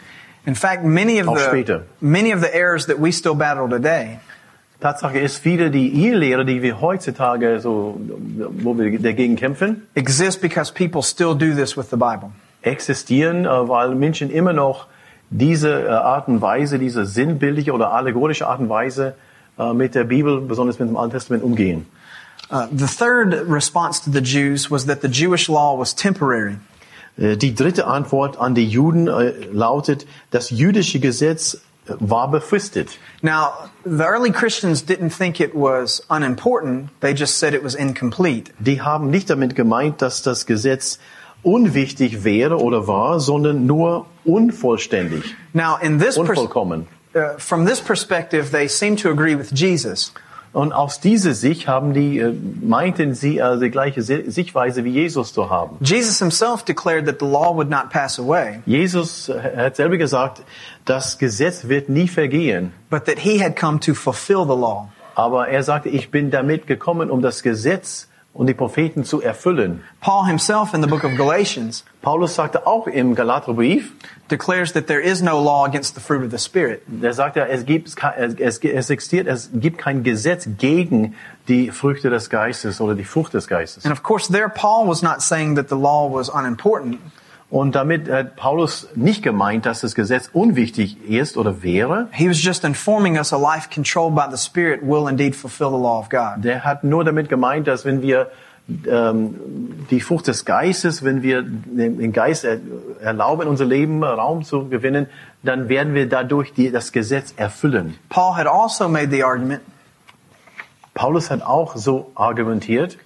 In 0.45 0.55
fact, 0.55 0.83
many 0.83 1.19
of 1.21 1.27
Auch 1.27 1.37
the 1.37 1.43
später. 1.43 1.81
many 1.99 2.33
of 2.33 2.41
the 2.41 2.53
errors 2.53 2.85
that 2.87 2.97
we 2.99 3.11
still 3.11 3.35
battle 3.35 3.67
today 3.67 4.19
Tatsache 4.79 5.17
ist, 5.17 5.37
viele 5.37 5.71
die 5.71 6.05
Irrlehre, 6.05 6.45
die 6.45 6.61
wir 6.61 6.79
heutzutage 6.79 7.59
so, 7.59 7.99
wo 8.63 8.77
wir 8.77 8.99
dagegen 8.99 9.35
kämpfen, 9.35 9.87
exist 9.95 10.39
because 10.39 10.71
people 10.71 11.01
still 11.01 11.33
do 11.33 11.55
this 11.55 11.75
with 11.75 11.89
the 11.89 11.97
Bible. 11.97 12.29
existieren, 12.61 13.45
äh, 13.45 13.49
weil 13.67 13.95
Menschen 13.95 14.29
immer 14.29 14.53
noch 14.53 14.85
diese 15.29 15.83
äh, 15.83 15.87
Art 15.89 16.27
und 16.27 16.41
Weise, 16.41 16.77
diese 16.79 17.05
sinnbildliche 17.05 17.73
oder 17.73 17.91
allegorische 17.91 18.47
Art 18.47 18.59
und 18.59 18.69
Weise 18.69 19.15
äh, 19.57 19.73
mit 19.73 19.95
der 19.95 20.03
Bibel, 20.03 20.41
besonders 20.41 20.79
mit 20.79 20.89
dem 20.89 20.97
Alten 20.97 21.11
Testament 21.11 21.43
umgehen. 21.43 21.85
Uh, 22.49 22.67
the 22.71 22.87
third 22.87 23.33
response 23.49 23.99
to 23.99 24.09
the 24.09 24.21
Jews 24.21 24.71
was 24.71 24.85
that 24.85 25.01
the 25.01 25.09
Jewish 25.09 25.49
law 25.49 25.77
was 25.77 25.93
temporary. 25.93 26.57
Äh, 27.17 27.35
Die 27.35 27.53
dritte 27.53 27.87
Antwort 27.87 28.39
an 28.39 28.55
die 28.55 28.65
Juden 28.65 29.07
äh, 29.07 29.33
lautet, 29.51 30.05
das 30.31 30.49
jüdische 30.49 30.99
Gesetz 30.99 31.59
war 31.99 32.29
befristet. 32.31 32.99
Now, 33.21 33.69
the 33.83 34.03
early 34.03 34.31
Christians 34.31 34.83
didn't 34.83 35.11
think 35.11 35.39
it 35.39 35.53
was 35.53 36.01
unimportant; 36.09 36.89
they 37.01 37.13
just 37.13 37.37
said 37.37 37.53
it 37.53 37.63
was 37.63 37.75
incomplete. 37.75 38.51
Die 38.59 38.81
haben 38.81 39.09
nicht 39.09 39.29
damit 39.29 39.55
gemeint, 39.55 40.01
dass 40.01 40.21
das 40.21 40.45
Gesetz 40.45 40.99
unwichtig 41.43 42.23
wäre 42.23 42.57
oder 42.57 42.87
war, 42.87 43.19
sondern 43.19 43.65
nur 43.65 44.05
unvollständig, 44.25 45.35
Now, 45.53 45.77
in 45.81 45.99
this 45.99 46.17
unvollkommen. 46.17 46.87
Uh, 47.15 47.37
from 47.37 47.65
this 47.65 47.79
perspective, 47.81 48.51
they 48.51 48.67
seem 48.67 48.95
to 48.97 49.09
agree 49.09 49.35
with 49.37 49.51
Jesus. 49.53 50.13
Und 50.53 50.71
aus 50.73 50.99
dieser 51.01 51.33
Sicht 51.33 51.67
haben 51.67 51.93
die, 51.93 52.17
äh, 52.19 52.33
meinten 52.61 53.13
sie 53.13 53.41
also 53.41 53.63
die 53.63 53.69
gleiche 53.69 54.01
Si- 54.01 54.31
Sichtweise 54.31 54.83
wie 54.85 54.89
Jesus 54.91 55.33
zu 55.33 55.49
haben. 55.49 55.77
Jesus 55.81 56.19
himself 56.19 56.63
declared 56.63 57.05
that 57.05 57.17
the 57.19 57.25
law 57.27 57.53
would 57.53 57.69
not 57.69 57.89
pass 57.91 58.17
away, 58.17 58.61
Jesus 58.65 59.29
äh, 59.29 59.39
hat 59.55 59.75
selber 59.75 59.97
gesagt, 59.97 60.41
das 60.85 61.17
Gesetz 61.19 61.67
wird 61.67 61.89
nie 61.89 62.07
vergehen. 62.07 62.71
but 62.89 63.05
that 63.05 63.19
he 63.19 63.43
had 63.43 63.55
come 63.55 63.79
to 63.79 63.93
fulfill 63.93 64.45
the 64.45 64.55
law. 64.55 64.87
Aber 65.15 65.47
er 65.49 65.63
sagte, 65.63 65.89
ich 65.89 66.11
bin 66.11 66.31
damit 66.31 66.65
gekommen, 66.65 67.11
um 67.11 67.21
das 67.21 67.43
Gesetz 67.43 68.07
und 68.37 68.45
die 68.45 68.53
Propheten 68.53 69.03
zu 69.03 69.21
erfüllen. 69.21 69.83
Paul 69.99 70.27
himself 70.27 70.73
in 70.73 70.81
the 70.81 70.87
book 70.87 71.03
of 71.03 71.15
Galatians 71.17 71.83
Paulus 72.03 72.35
sagte 72.35 72.65
auch 72.65 72.87
im 72.87 73.15
Galaterbrief, 73.15 73.91
declares 74.29 74.71
that 74.73 74.87
there 74.87 75.01
is 75.01 75.21
no 75.21 75.41
law 75.41 75.65
against 75.65 75.95
the 75.95 75.99
fruit 75.99 76.23
of 76.23 76.31
the 76.31 76.37
Spirit. 76.37 76.81
der 76.87 77.13
sagt 77.13 77.35
ja, 77.35 77.45
es 77.45 77.65
gibt, 77.65 77.89
es, 77.89 78.59
es 78.59 78.89
existiert, 78.89 79.27
es 79.27 79.49
gibt 79.53 79.77
kein 79.77 80.03
Gesetz 80.03 80.47
gegen 80.57 81.15
die 81.47 81.71
Früchte 81.71 82.09
des 82.09 82.29
Geistes 82.29 82.79
oder 82.79 82.95
die 82.95 83.03
Frucht 83.03 83.33
des 83.33 83.47
Geistes. 83.47 83.83
And 83.83 83.91
of 83.91 84.03
course, 84.03 84.31
there 84.31 84.47
Paul 84.47 84.87
was 84.87 85.01
not 85.01 85.21
saying 85.21 85.55
that 85.55 85.67
the 85.69 85.75
law 85.75 86.07
was 86.09 86.29
unimportant. 86.29 86.99
Und 87.49 87.75
damit 87.75 88.09
hat 88.09 88.35
Paulus 88.35 88.89
nicht 88.95 89.23
gemeint, 89.23 89.65
dass 89.65 89.79
das 89.79 89.95
Gesetz 89.95 90.29
unwichtig 90.33 90.97
ist 91.09 91.37
oder 91.37 91.63
wäre. 91.63 92.07
He 92.11 92.29
was 92.29 92.43
just 92.43 92.65
informing 92.65 93.17
us 93.17 93.31
a 93.31 93.37
life 93.37 93.69
controlled 93.73 94.15
by 94.15 94.25
the 94.29 94.37
Spirit 94.37 94.81
will 94.81 95.07
indeed 95.09 95.33
fulfill 95.35 95.69
the 95.69 95.81
law 95.81 95.99
of 95.99 96.09
God. 96.09 96.43
Der 96.43 96.65
hat 96.65 96.83
nur 96.83 97.05
damit 97.05 97.29
gemeint, 97.29 97.67
dass 97.67 97.85
wenn 97.85 98.01
wir 98.01 98.29
ähm, 98.85 99.35
die 99.89 100.01
Frucht 100.01 100.27
des 100.27 100.43
Geistes, 100.43 101.05
wenn 101.05 101.23
wir 101.23 101.41
den 101.41 102.11
Geist 102.11 102.43
er, 102.43 102.59
erlauben, 103.01 103.43
in 103.43 103.47
unser 103.47 103.63
Leben 103.63 104.03
Raum 104.03 104.43
zu 104.43 104.67
gewinnen, 104.67 105.07
dann 105.41 105.69
werden 105.69 105.93
wir 105.93 106.09
dadurch 106.09 106.53
die, 106.53 106.69
das 106.69 106.91
Gesetz 106.91 107.33
erfüllen. 107.37 107.95
Paul 108.09 108.35
had 108.35 108.47
also 108.47 108.89
made 108.89 109.09
the 109.09 109.23
argument 109.23 109.61
Paulus 110.97 111.29
hat 111.29 111.43
auch 111.43 111.75
so 111.75 112.11
argumentiert, 112.15 112.97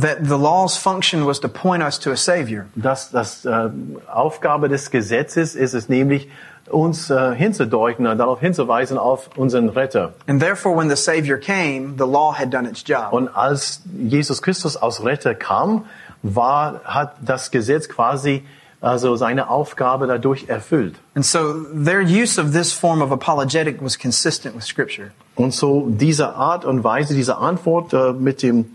that 0.00 0.24
the 0.24 0.36
law's 0.36 0.76
function 0.76 1.26
was 1.26 1.40
to 1.40 1.48
point 1.48 1.82
us 1.82 1.98
to 2.00 2.12
a 2.12 2.16
Savior. 2.16 2.66
dass 2.74 3.10
das 3.10 3.44
äh, 3.44 3.70
Aufgabe 4.12 4.68
des 4.68 4.90
Gesetzes 4.90 5.54
ist 5.54 5.74
es 5.74 5.88
nämlich, 5.88 6.28
uns 6.70 7.10
äh, 7.10 7.34
hinzudeuten, 7.34 8.06
äh, 8.06 8.16
darauf 8.16 8.40
hinzuweisen 8.40 8.98
auf 8.98 9.30
unseren 9.36 9.68
Retter. 9.68 10.12
And 10.26 10.40
therefore, 10.40 10.76
when 10.76 10.88
the 10.88 10.96
Savior 10.96 11.38
came, 11.38 11.94
the 11.96 12.06
law 12.06 12.32
had 12.32 12.52
done 12.52 12.68
its 12.68 12.82
job. 12.86 13.12
Und 13.12 13.28
als 13.28 13.82
Jesus 13.96 14.42
Christus 14.42 14.76
als 14.76 15.04
Retter 15.04 15.34
kam, 15.34 15.86
war, 16.22 16.80
hat 16.84 17.16
das 17.20 17.50
Gesetz 17.50 17.88
quasi 17.88 18.42
also 18.80 19.16
seine 19.16 19.48
Aufgabe 19.48 20.06
dadurch 20.06 20.48
erfüllt. 20.48 20.94
And 21.14 21.24
so 21.24 21.64
their 21.72 22.00
use 22.00 22.40
of 22.40 22.52
this 22.52 22.72
form 22.72 23.02
of 23.02 23.10
apologetic 23.10 23.82
was 23.82 23.98
consistent 23.98 24.54
with 24.54 24.64
Scripture. 24.64 25.10
Und 25.34 25.52
so 25.52 25.88
diese 25.88 26.34
Art 26.34 26.64
und 26.64 26.84
Weise, 26.84 27.14
diese 27.14 27.38
Antwort 27.38 27.92
äh, 27.92 28.12
mit 28.12 28.42
dem 28.42 28.74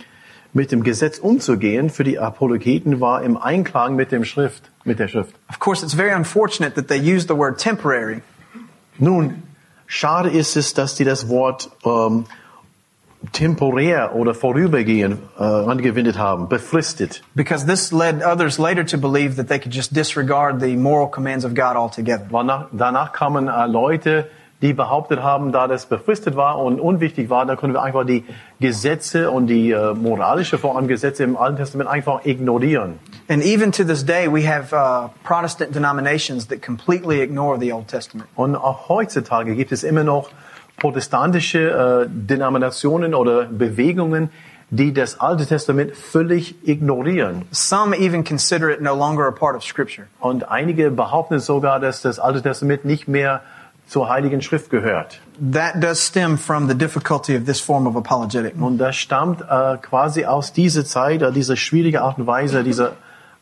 mit 0.54 0.72
dem 0.72 0.84
Gesetz 0.84 1.18
umzugehen 1.20 1.90
für 1.90 2.04
die 2.04 2.20
Apologeten 2.20 3.00
war 3.00 3.24
im 3.24 3.38
Einklang 3.38 3.96
mit 3.96 4.12
dem 4.12 4.24
Schrift, 4.24 4.64
mit 4.84 5.00
der 5.00 5.08
Schrift. 5.08 5.34
Of 5.50 5.60
course, 5.60 5.84
it's 5.84 5.96
very 5.96 6.14
unfortunate 6.14 6.76
that 6.76 6.88
they 6.88 7.00
used 7.00 7.28
the 7.28 7.36
word 7.36 7.60
temporary 7.60 8.22
Nun, 9.00 9.42
schade 9.88 10.30
ist 10.30 10.56
es, 10.56 10.74
dass 10.76 10.94
die 10.96 11.04
das 11.04 11.28
Wort 11.28 11.72
ähm, 11.84 12.26
temporär 13.32 14.16
oder 14.16 14.36
vorübergehend 14.36 15.18
äh, 15.40 15.44
angewendet 15.44 16.18
haben, 16.18 16.48
befristet. 16.50 17.24
because 17.36 17.66
this 17.66 17.92
led 17.92 18.22
others 18.24 18.60
later 18.60 18.86
to 18.86 18.98
believe 18.98 19.36
that 19.38 19.48
they 19.48 19.58
could 19.58 19.74
just 19.74 19.96
disregard 19.96 20.62
the 20.62 20.76
moral 20.76 21.08
commands 21.10 21.44
of 21.46 21.56
God 21.56 21.76
altogether. 21.76 22.26
Danach, 22.30 22.68
danach 22.72 23.14
kamen 23.14 23.48
äh, 23.48 23.66
Leute, 23.66 24.30
die 24.64 24.74
behauptet 24.74 25.22
haben, 25.22 25.52
da 25.52 25.68
das 25.68 25.88
befristet 25.88 26.38
war 26.38 26.58
und 26.58 26.80
unwichtig 26.80 27.30
war, 27.30 27.46
da 27.46 27.58
können 27.58 27.74
wir 27.74 27.84
einfach 27.84 28.06
die 28.06 28.24
Gesetze 28.62 29.30
und 29.30 29.48
die 29.48 29.72
äh, 29.72 29.94
moralische 29.94 30.58
vor 30.58 30.78
allem 30.78 30.88
Gesetze 30.88 31.26
im 31.26 31.36
Alten 31.36 31.58
Testament 31.58 31.90
einfach 31.90 32.26
ignorieren. 32.26 32.98
And 33.28 33.44
even 33.44 33.74
to 33.74 33.84
this 33.84 34.06
day, 34.06 34.26
we 34.32 34.48
have 34.48 34.74
uh, 34.74 35.10
Protestant 35.26 35.76
denominations 35.76 36.48
that 36.48 36.62
completely 36.66 37.22
ignore 37.22 37.60
the 37.60 37.74
Old 37.74 37.90
Testament. 37.90 38.30
Und 38.36 38.56
auch 38.56 38.88
heutzutage 38.88 39.54
gibt 39.54 39.74
es 39.74 39.84
immer 39.84 40.06
noch 40.06 40.30
protestantische 40.78 42.06
äh, 42.06 42.10
Denominationen 42.10 43.14
oder 43.14 43.44
Bewegungen, 43.44 44.30
die 44.70 44.94
das 44.94 45.20
Alte 45.20 45.46
Testament 45.46 45.94
völlig 45.94 46.56
ignorieren. 46.66 47.44
Some 47.52 47.94
even 47.98 48.24
consider 48.24 48.70
it 48.70 48.82
no 48.82 48.96
longer 48.96 49.28
a 49.28 49.32
part 49.32 49.58
of 49.58 49.64
Scripture. 49.64 50.08
Und 50.22 50.50
einige 50.50 50.90
behaupten 50.90 51.40
sogar, 51.40 51.82
dass 51.82 52.02
das 52.02 52.18
Alte 52.18 52.42
Testament 52.42 52.86
nicht 52.86 53.10
mehr 53.10 53.42
zur 53.88 54.10
Heiligen 54.10 54.42
Schrift 54.42 54.70
gehört. 54.70 55.20
That 55.52 55.82
does 55.82 56.06
stem 56.06 56.38
from 56.38 56.68
the 56.68 56.76
difficulty 56.76 57.36
of 57.36 57.46
this 57.46 57.60
form 57.60 57.88
of 57.88 57.96
apologetic. 57.96 58.54
Und 58.60 58.78
das 58.78 58.96
stammt 58.96 59.42
äh, 59.42 59.78
quasi 59.78 60.26
aus 60.26 60.54
dieser 60.54 60.86
Zeit, 60.86 61.22
äh, 61.22 61.32
dieser 61.32 61.56
schwierigen 61.56 61.98
Art 61.98 62.18
und 62.18 62.28
Weise, 62.28 62.64
dieser 62.64 62.94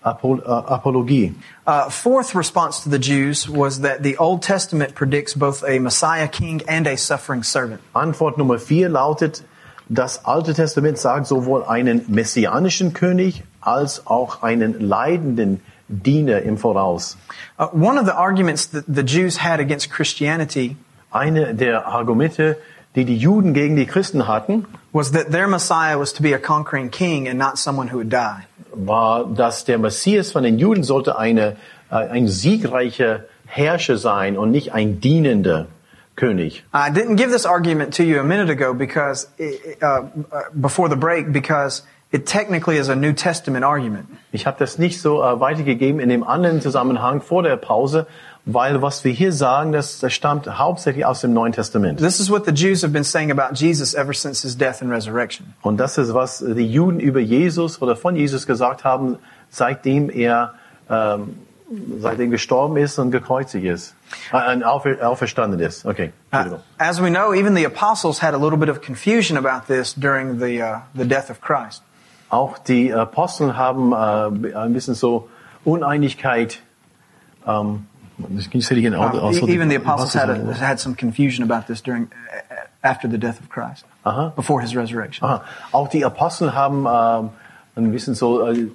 Apo 0.01 0.37
äh, 0.37 0.43
Apologie. 0.45 1.35
Uh, 1.67 1.89
fourth 1.89 2.35
response 2.35 2.83
to 2.83 2.89
the 2.89 2.97
Jews 2.97 3.47
was 3.47 3.81
that 3.81 4.03
the 4.03 4.17
Old 4.17 4.41
Testament 4.41 4.95
predicts 4.95 5.35
both 5.35 5.63
a 5.63 5.79
Messiah 5.79 6.27
king 6.27 6.61
and 6.67 6.87
a 6.87 6.97
suffering 6.97 7.43
servant. 7.43 7.81
Antwort 7.93 8.37
Nummer 8.37 8.57
vier 8.57 8.89
lautet, 8.89 9.43
das 9.89 10.25
Alte 10.25 10.53
Testament 10.53 10.97
sagt 10.97 11.27
sowohl 11.27 11.63
einen 11.65 12.05
messianischen 12.07 12.93
König 12.93 13.43
als 13.59 14.07
auch 14.07 14.41
einen 14.41 14.79
leidenden 14.79 15.61
Diener 15.91 16.41
im 16.41 16.57
Voraus. 16.57 17.17
Uh, 17.59 17.67
one 17.67 17.97
of 17.97 18.05
the 18.05 18.15
arguments 18.15 18.67
that 18.67 18.85
the 18.87 19.03
Jews 19.03 19.37
had 19.37 19.59
against 19.59 19.89
Christianity 19.91 20.77
Eine 21.11 21.53
der 21.53 21.87
Argumente, 21.87 22.55
die 22.95 23.03
die 23.03 23.17
Juden 23.17 23.53
gegen 23.53 23.75
die 23.75 23.85
Christen 23.85 24.29
hatten, 24.29 24.65
was 24.93 25.11
that 25.11 25.31
their 25.31 25.47
Messiah 25.47 25.99
was 25.99 26.13
to 26.13 26.23
be 26.23 26.33
a 26.33 26.39
conquering 26.39 26.89
king 26.89 27.27
and 27.27 27.37
not 27.37 27.57
someone 27.57 27.89
who 27.91 27.97
would 27.97 28.09
die. 28.09 28.47
war, 28.73 29.25
dass 29.25 29.65
der 29.65 29.77
Messias 29.77 30.31
von 30.31 30.43
den 30.43 30.57
Juden 30.59 30.83
sollte 30.83 31.17
eine, 31.17 31.57
äh, 31.89 31.95
ein 31.95 32.27
siegreicher 32.27 33.25
Herrscher 33.45 33.97
sein 33.97 34.37
und 34.37 34.51
nicht 34.51 34.73
ein 34.73 35.01
dienender 35.01 35.67
König. 36.15 36.63
I 36.73 36.89
didn't 36.89 37.15
give 37.15 37.31
this 37.31 37.45
argument 37.45 37.95
to 37.97 38.03
you 38.03 38.19
a 38.19 38.23
minute 38.23 38.49
ago 38.49 38.73
because 38.73 39.27
uh, 39.39 39.85
uh, 39.85 40.09
before 40.53 40.89
the 40.89 40.95
break 40.95 41.31
because 41.31 41.83
it 42.11 42.25
technically 42.25 42.77
is 42.77 42.89
a 42.89 42.95
New 42.95 43.13
Testament 43.13 43.63
argument. 43.63 44.05
Ich 44.31 44.45
habe 44.45 44.57
das 44.59 44.77
nicht 44.77 45.01
so 45.01 45.23
äh, 45.23 45.39
weitergegeben 45.39 45.99
in 45.99 46.09
dem 46.09 46.23
anderen 46.23 46.61
Zusammenhang 46.61 47.21
vor 47.21 47.43
der 47.43 47.55
Pause, 47.57 48.05
weil 48.45 48.81
was 48.81 49.03
wir 49.03 49.11
hier 49.11 49.31
sagen, 49.31 49.71
das, 49.71 49.99
das 49.99 50.13
stammt 50.13 50.47
hauptsächlich 50.57 51.05
aus 51.05 51.21
dem 51.21 51.33
Neuen 51.33 51.53
Testament. 51.53 51.99
This 51.99 52.19
is 52.19 52.29
what 52.29 52.45
the 52.45 52.51
Jews 52.51 52.83
have 52.83 52.91
been 52.91 53.03
saying 53.03 53.31
about 53.31 53.55
Jesus 53.55 53.93
ever 53.93 54.13
since 54.13 54.41
his 54.41 54.57
death 54.57 54.81
and 54.81 54.91
resurrection. 54.91 55.53
Und 55.61 55.77
das 55.77 55.97
ist, 55.97 56.13
was 56.13 56.39
die 56.39 56.67
Juden 56.67 56.99
über 56.99 57.19
Jesus 57.19 57.81
oder 57.81 57.95
von 57.95 58.15
Jesus 58.15 58.45
gesagt 58.45 58.83
haben, 58.83 59.17
seitdem 59.49 60.09
er 60.09 60.53
ähm, 60.89 61.35
seitdem 61.99 62.31
gestorben 62.31 62.75
ist 62.77 62.99
und 62.99 63.11
gekreuzigt 63.11 63.65
ist, 63.65 63.95
äh, 64.33 64.63
aufer, 64.63 65.07
auferstanden 65.07 65.59
ist. 65.59 65.85
Okay. 65.85 66.11
Uh, 66.33 66.57
as 66.77 67.01
we 67.01 67.09
know, 67.09 67.33
even 67.33 67.55
the 67.55 67.65
apostles 67.65 68.21
had 68.21 68.33
a 68.33 68.37
little 68.37 68.57
bit 68.57 68.69
of 68.69 68.81
confusion 68.81 69.37
about 69.37 69.67
this 69.67 69.93
during 69.93 70.39
the 70.39 70.61
uh, 70.61 70.79
the 70.93 71.05
death 71.05 71.29
of 71.29 71.39
Christ. 71.39 71.81
Auch 72.31 72.57
die 72.57 72.93
Apostel 72.93 73.57
haben 73.57 73.91
äh, 73.91 74.55
ein 74.55 74.73
bisschen 74.73 74.95
so 74.95 75.27
Uneinigkeit. 75.65 76.61
Ähm, 77.45 77.87
can 78.17 78.49
you 78.53 78.61
say 78.61 78.75
it 78.75 78.79
again? 78.79 78.95
Uh, 78.95 79.27
Also 79.27 79.47
even 79.47 79.69
the 79.69 79.77
die 79.77 79.83
apostles 79.83 80.13
had, 80.13 80.29
a, 80.29 80.53
had 80.53 80.79
some 80.79 80.95
confusion 80.95 81.43
about 81.43 81.67
this 81.67 81.81
during 81.81 82.03
uh, 82.05 82.55
after 82.83 83.09
the 83.09 83.17
death 83.17 83.39
of 83.41 83.49
Christ, 83.49 83.85
Aha. 84.05 84.29
before 84.35 84.61
his 84.61 84.75
resurrection. 84.75 85.27
Aha. 85.27 85.43
Auch 85.73 85.89
die 85.89 86.05
Apostel 86.05 86.53
haben 86.53 86.85
ähm, 86.87 87.31
ein 87.75 87.91
bisschen 87.91 88.15
so 88.15 88.47
äh, 88.47 88.67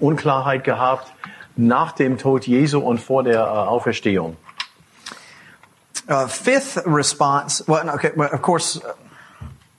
Unklarheit 0.00 0.62
gehabt 0.62 1.12
nach 1.56 1.92
dem 1.92 2.16
Tod 2.16 2.46
Jesu 2.46 2.78
und 2.78 3.00
vor 3.00 3.24
der 3.24 3.40
äh, 3.40 3.44
Auferstehung. 3.44 4.36
Uh, 6.08 6.28
fifth 6.28 6.86
response, 6.86 7.64
well, 7.66 7.90
okay, 7.92 8.12
well, 8.14 8.28
of 8.32 8.40
course, 8.40 8.80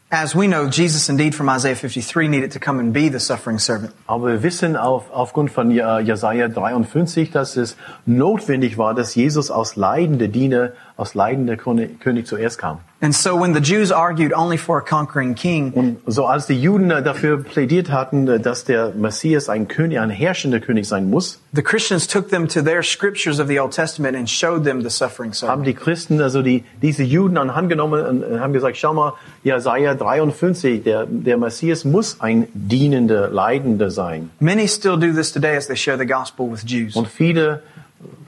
as 0.09 0.33
we 0.33 0.47
know, 0.47 0.69
Jesus 0.69 1.09
indeed 1.09 1.35
from 1.35 1.49
Isaiah 1.49 1.75
53 1.75 2.29
needed 2.29 2.51
to 2.53 2.59
come 2.59 2.79
and 2.79 2.93
be 2.93 3.09
the 3.09 3.19
suffering 3.19 3.59
servant. 3.59 3.91
Aber 4.07 4.27
wir 4.27 4.41
wissen 4.43 4.77
auf, 4.77 5.11
aufgrund 5.11 5.51
von 5.51 5.69
Ja- 5.69 5.99
Jesaja 5.99 6.47
53, 6.47 7.29
dass 7.31 7.57
es 7.57 7.75
notwendig 8.05 8.77
war, 8.77 8.93
dass 8.93 9.15
Jesus 9.15 9.51
aus 9.51 9.75
leidender 9.75 10.29
Diener, 10.29 10.71
aus 10.97 11.13
leidender 11.13 11.55
König 11.55 11.99
König 11.99 12.27
zuerst 12.27 12.57
kam. 12.57 12.79
And 12.99 13.13
so 13.13 13.39
when 13.39 13.53
the 13.53 13.61
Jews 13.61 13.91
argued 13.91 14.33
only 14.33 14.57
for 14.57 14.79
a 14.79 14.81
conquering 14.81 15.35
king, 15.35 15.71
Und 15.73 15.97
so 16.07 16.25
als 16.25 16.47
die 16.47 16.59
Juden 16.59 16.89
dafür 16.89 17.43
plädiert 17.43 17.91
hatten, 17.91 18.41
dass 18.41 18.63
der 18.63 18.93
Messias 18.95 19.49
ein 19.49 19.67
König, 19.67 19.99
ein 19.99 20.09
herrschender 20.09 20.59
König 20.59 20.87
sein 20.87 21.07
muss, 21.11 21.39
the 21.53 21.61
Christians 21.61 22.07
took 22.07 22.29
them 22.29 22.47
to 22.47 22.63
their 22.63 22.81
scriptures 22.81 23.39
of 23.39 23.47
the 23.47 23.59
Old 23.59 23.71
Testament 23.71 24.17
and 24.17 24.27
showed 24.27 24.63
them 24.63 24.81
the 24.81 24.89
suffering 24.89 25.29
haben 25.29 25.63
servant. 25.63 25.67
die 25.67 25.75
Christen, 25.75 26.19
also 26.19 26.41
die, 26.41 26.63
diese 26.81 27.03
Juden 27.03 27.37
an 27.37 27.53
Hand 27.53 27.69
genommen 27.69 28.03
und 28.03 28.39
haben 28.39 28.53
gesagt, 28.53 28.77
schau 28.77 28.93
mal, 28.95 29.13
Jesaja 29.43 29.93
53, 29.93 30.83
der, 30.83 31.05
der 31.05 31.37
Messias 31.37 31.85
muss 31.85 32.19
ein 32.19 32.47
dienender, 32.55 33.29
leidender 33.29 33.91
sein. 33.91 34.31
Many 34.39 34.67
still 34.67 34.97
do 34.97 35.13
this 35.13 35.31
today 35.31 35.55
as 35.55 35.67
they 35.67 35.75
share 35.77 35.99
the 35.99 36.07
gospel 36.07 36.51
with 36.51 36.63
Jews. 36.65 36.95
Und 36.95 37.07
viele 37.07 37.61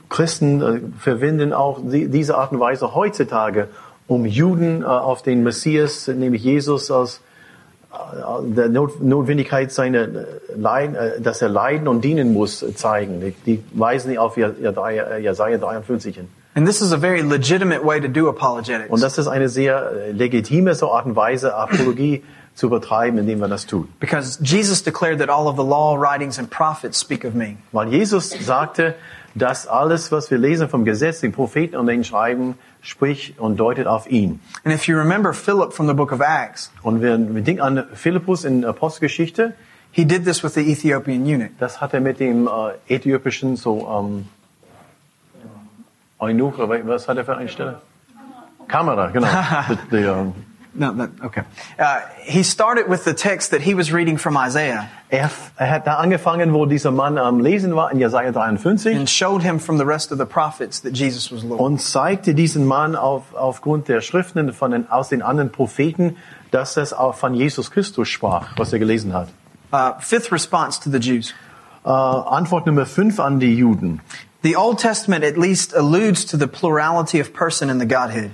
Christen 0.09 0.61
äh, 0.61 0.79
verwenden 0.99 1.53
auch 1.53 1.79
die, 1.81 2.07
diese 2.07 2.37
Art 2.37 2.51
und 2.51 2.59
Weise 2.59 2.93
heutzutage, 2.95 3.67
um 4.07 4.25
Juden 4.25 4.81
äh, 4.81 4.85
auf 4.85 5.21
den 5.21 5.43
Messias, 5.43 6.07
nämlich 6.07 6.43
Jesus, 6.43 6.91
aus 6.91 7.21
äh, 7.91 7.95
der 8.43 8.69
Not 8.69 9.01
Notwendigkeit 9.01 9.71
seiner 9.71 10.01
äh, 10.01 10.25
Leiden, 10.55 11.23
dass 11.23 11.41
er 11.41 11.49
leiden 11.49 11.87
und 11.87 12.03
dienen 12.03 12.33
muss, 12.33 12.65
zeigen. 12.75 13.33
Die, 13.45 13.63
weisen 13.71 14.17
auf 14.17 14.35
Jesaja 14.37 15.17
Jesaja 15.17 15.57
53 15.57 16.15
hin. 16.15 16.27
And 16.55 16.65
this 16.67 16.81
is 16.81 16.91
a 16.91 16.97
very 16.97 17.21
legitimate 17.21 17.85
way 17.85 18.01
to 18.01 18.07
do 18.07 18.27
apologetics. 18.27 18.89
Und 18.89 19.03
das 19.03 19.17
ist 19.19 19.27
eine 19.27 19.47
sehr 19.47 19.91
legitime 20.11 20.73
so 20.73 20.91
Art 20.91 21.05
und 21.05 21.15
Weise, 21.15 21.53
Apologie 21.53 22.23
zu 22.55 22.69
betreiben, 22.69 23.19
indem 23.19 23.39
man 23.39 23.51
das 23.51 23.67
tut. 23.67 23.87
Because 23.99 24.39
Jesus 24.43 24.83
declared 24.83 25.19
that 25.19 25.29
all 25.29 25.47
of 25.47 25.55
the 25.55 25.63
law, 25.63 25.95
writings, 25.95 26.39
and 26.39 26.49
prophets 26.49 26.99
speak 26.99 27.23
of 27.23 27.33
me. 27.35 27.57
Weil 27.71 27.87
Jesus 27.89 28.31
sagte, 28.31 28.95
dass 29.36 29.67
alles, 29.67 30.12
was 30.12 30.31
wir 30.31 30.38
lesen 30.38 30.69
vom 30.69 30.86
Gesetz, 30.86 31.21
den 31.21 31.31
Propheten 31.31 31.75
und 31.75 31.88
den 31.88 32.03
Schreiben, 32.03 32.55
spricht 32.81 33.39
und 33.39 33.57
deutet 33.57 33.88
auf 33.88 34.09
ihn. 34.09 34.39
And 34.63 34.74
if 34.74 34.88
you 34.88 34.98
remember 34.98 35.33
Philip 35.33 35.74
from 35.74 35.88
the 35.88 35.93
book 35.93 36.12
of 36.12 36.21
Acts, 36.21 36.71
Und 36.83 37.01
wir, 37.01 37.17
wir 37.17 37.41
denken 37.41 37.62
an 37.62 37.83
Philippus 37.93 38.45
in 38.45 38.65
Apostelgeschichte, 38.65 39.53
he 39.91 40.05
did 40.05 40.25
this 40.25 40.43
with 40.43 40.53
the 40.53 40.62
Ethiopian 40.71 41.24
eunuch. 41.25 41.50
das 41.59 41.81
hat 41.81 41.93
er 41.93 42.01
mit 42.01 42.19
dem 42.19 42.48
äh, 42.48 42.95
äthiopischen 42.95 43.55
so 43.55 43.88
ähm, 43.89 44.25
Eunuch, 46.19 46.57
was 46.57 47.07
hat 47.07 47.17
er 47.17 47.24
für 47.24 47.38
eine 47.38 47.48
Stelle? 47.48 47.81
Kamera, 48.67 49.07
genau. 49.07 49.27
Die, 49.69 49.98
die, 49.98 50.03
ähm, 50.03 50.33
No, 50.79 50.93
that, 50.93 51.09
okay. 51.21 51.43
Uh, 51.77 52.01
he 52.21 52.41
started 52.41 52.88
with 52.88 53.03
the 53.03 53.13
text 53.13 53.51
that 53.51 53.62
he 53.62 53.75
was 53.75 53.91
reading 53.91 54.17
from 54.17 54.38
Isaiah 54.38 54.89
er, 55.09 55.29
er 55.57 55.69
hat 55.69 55.88
da 55.88 55.95
angefangen, 55.95 56.53
wo 56.53 56.65
dieser 56.65 56.91
Mann 56.91 57.17
am 57.17 57.39
Lesen 57.39 57.75
war, 57.75 57.91
in 57.91 58.00
Jesaja 58.00 58.31
53. 58.31 58.95
and 58.95 59.09
showed 59.09 59.43
him 59.43 59.59
from 59.59 59.77
the 59.77 59.86
rest 59.86 60.12
of 60.12 60.17
the 60.17 60.25
prophets 60.25 60.81
that 60.81 60.93
Jesus 60.93 61.31
was 61.31 61.43
Lord. 61.43 61.59
und 61.59 61.81
zeigte 61.81 62.33
diesen 62.33 62.65
Mann 62.65 62.95
auf, 62.95 63.33
aufgrund 63.33 63.88
der 63.88 64.01
Schriften 64.01 64.53
von 64.53 64.71
den, 64.71 64.89
aus 64.89 65.09
den 65.09 65.21
anderen 65.21 65.51
Propheten, 65.51 66.17
dass 66.51 66.75
das 66.75 66.93
auch 66.93 67.15
von 67.15 67.33
Jesus 67.33 67.71
Christus 67.71 68.07
sprach, 68.07 68.57
was 68.57 68.71
er 68.74 68.79
gelesen 68.79 69.13
hat. 69.13 69.29
Uh, 69.71 70.00
fifth 70.00 70.31
response 70.31 70.79
to 70.79 70.89
the 70.89 70.98
Jews. 70.98 71.33
Äh, 71.86 71.89
Antwort 71.89 72.65
Nummer 72.65 72.86
5 72.86 73.19
an 73.19 73.39
die 73.39 73.55
Juden. 73.55 74.01
The 74.41 74.55
Old 74.57 74.79
Testament 74.79 75.24
at 75.24 75.38
least 75.38 75.75
alludes 75.75 76.25
to 76.25 76.38
the 76.38 76.48
plurality 76.48 77.21
of 77.21 77.33
person 77.33 77.69
in 77.69 77.79
the 77.79 77.86
Godhead. 77.86 78.31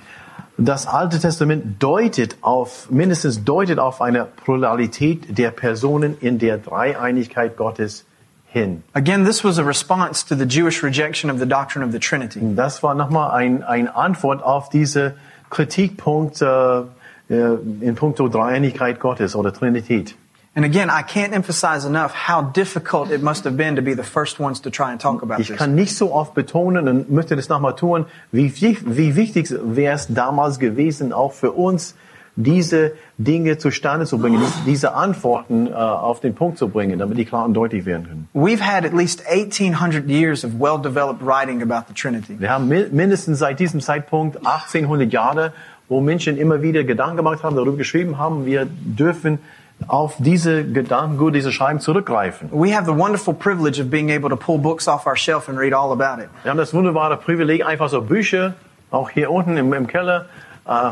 Das 0.58 0.88
Alte 0.88 1.20
Testament 1.20 1.84
deutet 1.84 2.38
auf, 2.42 2.90
mindestens 2.90 3.44
deutet 3.44 3.78
auf 3.78 4.02
eine 4.02 4.26
Pluralität 4.26 5.38
der 5.38 5.52
Personen 5.52 6.18
in 6.22 6.40
der 6.40 6.58
Dreieinigkeit 6.58 7.58
Gottes 7.58 8.06
hin. 8.48 8.84
Again, 8.94 9.26
this 9.26 9.44
was 9.44 9.60
a 9.60 9.64
response 9.64 10.26
to 10.26 10.36
the 10.36 10.46
Jewish 10.46 10.82
rejection 10.82 11.30
of 11.30 11.40
the 11.40 11.46
doctrine 11.46 11.86
of 11.86 11.92
the 11.92 12.00
Trinity. 12.00 12.40
Das 12.56 12.82
war 12.84 12.96
nochmal 12.96 13.32
ein, 13.32 13.64
ein 13.64 13.90
Antwort 13.90 14.42
auf 14.42 14.70
diese 14.70 15.16
Kritikpunkt 15.50 16.42
äh, 16.42 16.84
in 17.28 17.96
puncto 17.96 18.30
Dreieinigkeit 18.30 19.02
Gottes 19.02 19.36
oder 19.36 19.52
Trinität. 19.52 20.16
And 20.58 20.64
again, 20.64 20.90
I 20.90 21.02
can't 21.04 21.34
emphasize 21.34 21.86
enough 21.86 22.14
how 22.30 22.42
difficult 22.42 23.12
it 23.12 23.22
must 23.22 23.44
have 23.44 23.58
been 23.58 23.76
to 23.76 23.82
be 23.82 23.94
the 23.94 24.04
first 24.04 24.40
ones 24.40 24.62
to 24.62 24.70
try 24.70 24.92
and 24.92 25.02
talk 25.02 25.22
about 25.22 25.40
Ich 25.42 25.48
this. 25.50 25.58
kann 25.58 25.76
nicht 25.76 25.96
so 25.98 26.14
oft 26.14 26.34
betonen 26.34 26.88
und 26.88 27.12
möchte 27.12 27.36
das 27.36 27.50
nochmal 27.50 27.76
tun, 27.76 28.06
wie, 28.32 28.54
wie 28.86 29.16
wichtig 29.18 29.54
wäre 29.64 29.96
es 29.96 30.08
damals 30.08 30.58
gewesen, 30.60 31.12
auch 31.12 31.34
für 31.34 31.52
uns, 31.52 31.96
diese 32.38 32.92
Dinge 33.18 33.58
zustande 33.58 34.06
zu 34.06 34.18
bringen, 34.18 34.40
dies- 34.42 34.64
diese 34.66 34.94
Antworten 34.94 35.68
äh, 35.68 35.72
auf 35.74 36.20
den 36.20 36.36
Punkt 36.36 36.58
zu 36.58 36.68
bringen, 36.70 37.00
damit 37.00 37.18
die 37.18 37.24
klar 37.26 37.46
und 37.46 37.54
deutlich 37.54 37.86
werden 37.86 38.08
können. 38.08 38.30
We've 38.34 38.60
had 38.62 38.86
at 38.86 38.94
least 38.94 39.24
1800 39.30 40.10
years 40.10 40.44
of 40.46 40.52
well-developed 40.60 41.22
writing 41.26 41.62
about 41.62 41.86
the 41.88 41.94
Trinity. 41.94 42.38
Wir 42.40 42.50
haben 42.50 42.68
mi- 42.68 42.88
mindestens 42.92 43.40
seit 43.40 43.60
diesem 43.62 43.80
Zeitpunkt 43.82 44.38
1800 44.46 45.12
Jahre, 45.14 45.54
wo 45.88 46.02
Menschen 46.02 46.38
immer 46.38 46.62
wieder 46.62 46.84
Gedanken 46.84 47.16
gemacht 47.18 47.42
haben, 47.44 47.56
darüber 47.56 47.78
geschrieben 47.78 48.18
haben, 48.18 48.46
wir 48.46 48.66
dürfen 48.70 49.40
auf 49.88 50.16
diese 50.20 50.64
Gedankengut, 50.66 51.36
diese 51.36 51.52
Schreiben 51.52 51.80
zurückgreifen. 51.80 52.50
We 52.52 52.76
have 52.76 52.86
the 52.86 52.98
wonderful 52.98 53.34
privilege 53.34 53.82
of 53.82 53.90
being 53.90 54.10
able 54.10 54.30
to 54.30 54.36
pull 54.36 54.58
books 54.58 54.88
off 54.88 55.06
our 55.06 55.16
shelf 55.16 55.50
and 55.50 55.58
read 55.58 55.74
all 55.74 55.92
about 55.92 56.22
it. 56.22 56.30
Wir 56.44 56.52
haben 56.52 56.58
das 56.58 56.74
wunderbare 56.74 57.18
Privileg, 57.18 57.66
einfach 57.66 57.90
so 57.90 58.02
Bücher, 58.02 58.54
auch 58.92 59.10
hier 59.10 59.30
unten 59.32 59.58
im, 59.58 59.72
im 59.74 59.88
Keller, 59.88 60.26
äh, 60.66 60.92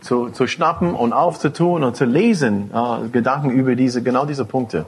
zu, 0.00 0.30
zu 0.30 0.46
schnappen 0.46 0.94
und 0.94 1.12
aufzutun 1.12 1.84
und 1.84 1.96
zu 1.96 2.04
lesen, 2.04 2.70
äh, 2.74 3.08
Gedanken 3.08 3.50
über 3.50 3.76
diese, 3.76 4.02
genau 4.02 4.26
diese 4.26 4.44
Punkte. 4.44 4.86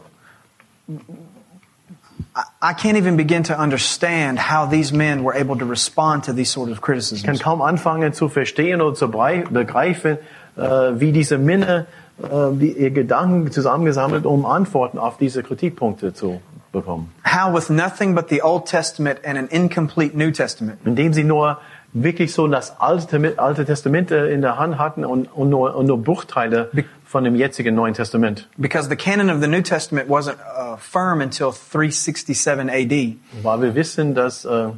I 2.62 2.75
can't 2.75 2.97
even 2.97 3.17
begin 3.17 3.45
to 3.45 3.59
understand 3.59 4.39
how 4.39 4.67
these 4.67 4.93
men 4.93 5.23
were 5.25 5.35
able 5.35 5.57
to 5.59 5.65
respond 5.65 6.25
to 6.25 6.33
these 6.33 6.50
sort 6.50 6.69
of 6.71 6.77
Ich 6.77 6.83
kann 6.83 6.95
criticisms. 6.95 7.41
kaum 7.41 7.62
anfangen 7.62 8.12
zu 8.12 8.29
verstehen 8.29 8.81
oder 8.81 8.95
zu 8.95 9.09
begreifen, 9.09 10.19
äh, 10.57 10.61
wie 11.00 11.12
diese 11.12 11.39
Männer 11.39 11.87
äh, 12.23 12.27
die, 12.53 12.73
ihr 12.73 12.91
Gedanken 12.91 13.50
zusammengesammelt, 13.50 14.27
um 14.27 14.45
Antworten 14.45 14.99
auf 14.99 15.17
diese 15.17 15.43
Kritikpunkte 15.43 16.12
zu 16.12 16.41
bekommen. 16.73 17.12
How 17.25 17.53
with 17.53 17.71
nothing 17.71 18.15
but 18.15 18.29
the 18.29 18.43
Old 18.43 18.67
Testament 18.67 19.21
and 19.25 19.39
an 19.39 19.49
incomplete 19.49 20.15
New 20.17 20.31
Testament, 20.31 20.81
Indem 20.85 21.12
sie 21.12 21.25
nur 21.25 21.59
wirklich 21.93 22.33
so 22.33 22.47
das 22.47 22.81
Alte, 22.81 23.35
Alte 23.37 23.65
Testament 23.65 24.11
in 24.11 24.43
der 24.43 24.59
Hand 24.59 24.79
hatten 24.79 25.05
und, 25.05 25.27
und, 25.27 25.51
nur, 25.51 25.75
und 25.75 25.87
nur 25.87 26.03
Bruchteile 26.03 26.71
von 27.05 27.25
dem 27.25 27.35
jetzigen 27.35 27.75
Neuen 27.75 27.95
Testament. 27.95 28.49
because 28.57 28.89
the 28.89 28.97
canon 28.97 29.31
of 29.31 29.41
the 29.41 29.49
New 29.49 29.63
Testament 29.63 30.09
wasn't 30.09 30.37
uh, 30.57 30.77
firm 30.77 31.21
until 31.21 31.51
367 31.51 32.71
AD. 32.71 33.17
Weil 33.43 33.63
wir 33.63 33.75
wissen, 33.75 34.15
dass 34.15 34.45
äh, 34.45 34.69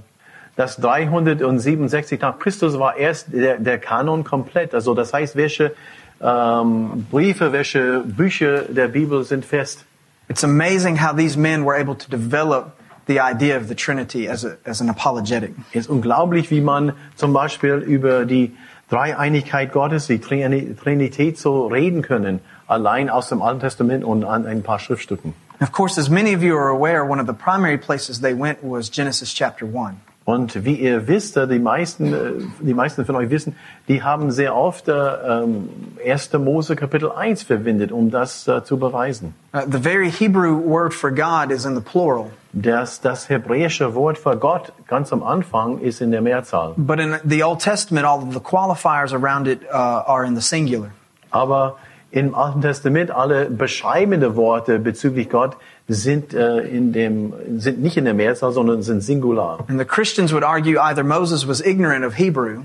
das 0.56 0.76
367 0.76 2.20
nach 2.20 2.38
Christus 2.38 2.78
war 2.78 2.96
erst 2.96 3.32
der, 3.32 3.58
der 3.58 3.78
Kanon 3.78 4.24
komplett. 4.24 4.74
Also 4.74 4.94
das 4.94 5.12
heißt, 5.12 5.36
welche 5.36 5.74
ähm, 6.22 7.06
Briefe, 7.10 7.52
welche 7.52 8.00
Bücher 8.00 8.62
der 8.62 8.88
Bibel 8.88 9.24
sind 9.24 9.44
fest. 9.44 9.84
It's 10.28 10.44
amazing 10.44 11.02
how 11.02 11.14
these 11.14 11.38
men 11.38 11.66
were 11.66 11.78
able 11.78 11.96
to 11.96 12.08
develop 12.08 12.72
the 13.06 13.20
idea 13.20 13.56
of 13.56 13.68
the 13.68 13.74
Trinity 13.74 14.28
as, 14.28 14.44
a, 14.44 14.56
as 14.64 14.80
an 14.80 14.88
apologetic. 14.88 15.54
Es 15.72 15.86
ist 15.86 15.90
unglaublich, 15.90 16.50
wie 16.50 16.60
man 16.60 16.92
zum 17.16 17.32
Beispiel 17.32 17.74
über 17.74 18.24
die 18.24 18.52
Dreieinigkeit 18.90 19.72
Gottes, 19.72 20.06
die 20.06 20.18
Trini- 20.18 20.76
Trinität 20.76 21.38
so 21.38 21.66
reden 21.66 22.02
können, 22.02 22.40
allein 22.66 23.08
aus 23.10 23.28
dem 23.28 23.42
Alten 23.42 23.60
Testament 23.60 24.04
und 24.04 24.24
an 24.24 24.46
ein 24.46 24.62
paar 24.62 24.78
Schriftstücken. 24.78 25.34
Of 25.60 25.72
course, 25.72 25.98
as 25.98 26.10
many 26.10 26.34
of 26.34 26.42
you 26.42 26.56
are 26.56 26.70
aware, 26.70 27.04
one 27.04 27.20
of 27.20 27.26
the 27.26 27.32
primary 27.32 27.78
places 27.78 28.20
they 28.20 28.34
went 28.34 28.58
was 28.62 28.90
Genesis 28.90 29.32
chapter 29.32 29.66
1. 29.66 29.96
Und 30.24 30.64
wie 30.64 30.74
ihr 30.74 31.08
wisst, 31.08 31.36
die 31.36 31.58
meisten, 31.58 32.12
äh, 32.12 32.18
die 32.60 32.74
meisten 32.74 33.04
von 33.04 33.16
euch 33.16 33.30
wissen, 33.30 33.56
die 33.88 34.02
haben 34.02 34.30
sehr 34.30 34.54
oft 34.54 34.88
äh, 34.88 34.92
ähm, 34.92 35.68
1. 36.04 36.32
Mose 36.34 36.76
Kapitel 36.76 37.10
1 37.10 37.42
verwendet, 37.42 37.90
um 37.90 38.10
das 38.10 38.46
äh, 38.46 38.62
zu 38.62 38.76
beweisen. 38.76 39.34
Uh, 39.52 39.60
the 39.68 39.78
very 39.78 40.10
Hebrew 40.10 40.56
word 40.56 40.94
for 40.94 41.10
God 41.10 41.50
is 41.50 41.64
in 41.64 41.74
the 41.74 41.80
plural, 41.80 42.30
Das, 42.54 43.00
das 43.00 43.30
hebräische 43.30 43.94
Wort 43.94 44.18
für 44.18 44.36
Gott 44.36 44.72
ganz 44.86 45.10
am 45.12 45.22
Anfang 45.22 45.78
ist 45.78 46.00
in 46.02 46.10
der 46.10 46.20
Mehrzahl. 46.20 46.74
but 46.76 46.98
in 46.98 47.16
the 47.24 47.42
Old 47.42 47.60
Testament, 47.60 48.06
all 48.06 48.18
of 48.22 48.34
the 48.34 48.40
qualifiers 48.40 49.14
around 49.14 49.48
it 49.48 49.60
uh, 49.72 50.02
are 50.06 50.26
in 50.26 50.34
the 50.34 50.42
singular. 50.42 50.90
Aber 51.30 51.76
im 52.10 52.34
Alten 52.34 52.60
Testament 52.60 53.10
alle 53.10 53.48
beschreibende 53.48 54.36
Worte 54.36 54.78
bezüglich 54.78 55.30
Gott 55.30 55.56
sind 55.88 56.34
äh, 56.34 56.58
in 56.60 56.92
dem 56.92 57.32
sind 57.58 57.80
nicht 57.80 57.96
in 57.96 58.04
der 58.04 58.12
Mehrzahl, 58.12 58.52
sondern 58.52 58.82
sind 58.82 59.02
singular. 59.02 59.60
And 59.68 59.78
the 59.78 59.86
Christians 59.86 60.30
would 60.32 60.44
argue 60.44 60.78
either 60.78 61.02
Moses 61.02 61.48
was 61.48 61.62
ignorant 61.64 62.04
of 62.04 62.18
Hebrew 62.18 62.64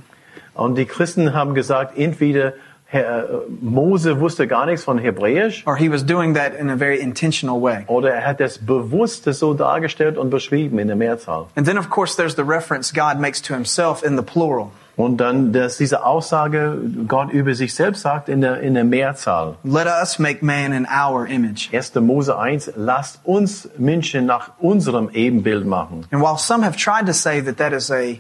Und 0.53 0.75
die 0.75 0.85
Christen 0.85 1.33
haben 1.35 1.53
gesagt, 1.53 1.97
entweder 1.97 2.53
Herr, 2.89 3.23
äh, 3.23 3.33
Mose 3.61 4.21
wusste 4.21 4.47
gar 4.47 4.65
nichts 4.65 4.85
von 4.85 4.97
Hebräisch 4.97 5.63
or 5.67 5.75
he 5.75 5.91
was 5.91 6.05
doing 6.05 6.35
that 6.35 6.53
in 6.57 6.69
a 6.69 6.77
very 6.77 6.99
intentional 6.99 7.61
way. 7.61 7.83
oder 7.87 8.11
er 8.11 8.25
hat 8.25 8.39
es 8.39 8.57
bewusst 8.57 9.25
so 9.25 9.53
dargestellt 9.53 10.17
und 10.17 10.29
beschrieben 10.29 10.79
in 10.79 10.87
der 10.87 10.95
Mehrzahl. 10.95 11.47
And 11.55 11.67
then, 11.67 11.77
of 11.77 11.89
course, 11.89 12.15
there's 12.15 12.35
the 12.35 12.43
reference 12.43 12.93
God 12.93 13.19
makes 13.19 13.41
to 13.41 13.53
himself 13.53 14.03
in 14.03 14.15
the 14.15 14.23
plural. 14.23 14.71
Und 14.95 15.17
dann, 15.17 15.53
dass 15.53 15.77
diese 15.77 16.05
Aussage 16.05 16.79
Gott 17.07 17.29
über 17.31 17.53
sich 17.53 17.75
selbst 17.75 18.01
sagt 18.01 18.29
in 18.29 18.41
der, 18.41 18.61
in 18.61 18.73
der 18.73 18.83
Mehrzahl. 18.83 19.57
Let 19.63 19.85
us 19.85 20.17
make 20.17 20.43
man 20.43 20.73
in 20.73 20.87
our 20.87 21.27
image. 21.27 21.69
1. 21.71 21.93
Mose 21.95 22.35
1, 22.35 22.71
lasst 22.75 23.19
uns 23.23 23.69
Menschen 23.77 24.25
nach 24.25 24.53
unserem 24.59 25.09
Ebenbild 25.13 25.67
machen. 25.67 26.05
And 26.11 26.23
while 26.23 26.37
some 26.37 26.63
have 26.63 26.77
tried 26.77 27.05
to 27.05 27.13
say 27.13 27.41
that 27.41 27.57
that 27.57 27.73
is 27.73 27.91
a, 27.91 28.19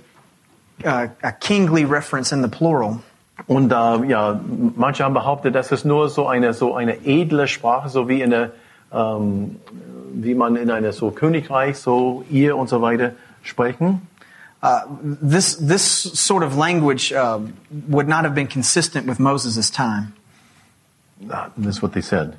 uh, 0.85 1.07
a 1.23 1.31
kingly 1.31 1.83
reference 1.83 2.31
in 2.31 2.43
the 2.43 2.49
plural, 2.49 3.01
Und 3.45 3.69
da, 3.69 4.03
ja, 4.03 4.39
manche 4.75 5.03
haben 5.03 5.13
behauptet, 5.13 5.53
dass 5.53 5.71
es 5.71 5.85
nur 5.85 6.09
so 6.09 6.27
eine, 6.27 6.53
so 6.53 6.73
eine 6.75 7.05
edle 7.05 7.47
Sprache, 7.47 7.89
so 7.89 8.09
wie 8.09 8.21
in 8.21 8.31
der, 8.31 8.51
ähm, 8.91 9.57
wie 10.13 10.33
man 10.33 10.55
in 10.55 10.71
einer 10.71 10.91
so 10.91 11.11
Königreich, 11.11 11.77
so 11.77 12.25
ihr 12.29 12.57
und 12.57 12.67
so 12.67 12.81
weiter 12.81 13.11
sprechen. 13.43 14.01
uh, 14.61 14.81
this, 15.01 15.55
this 15.55 15.83
sort 15.83 16.43
of 16.43 16.55
language 16.55 17.13
uh, 17.13 17.39
would 17.87 18.07
not 18.07 18.23
have 18.23 18.33
been 18.33 18.47
consistent 18.47 19.07
with 19.07 19.19
Moses' 19.19 19.69
time. 19.69 20.13
Ah, 21.29 21.51
That's 21.57 21.81
what 21.81 21.93
they 21.93 22.01
said. 22.01 22.37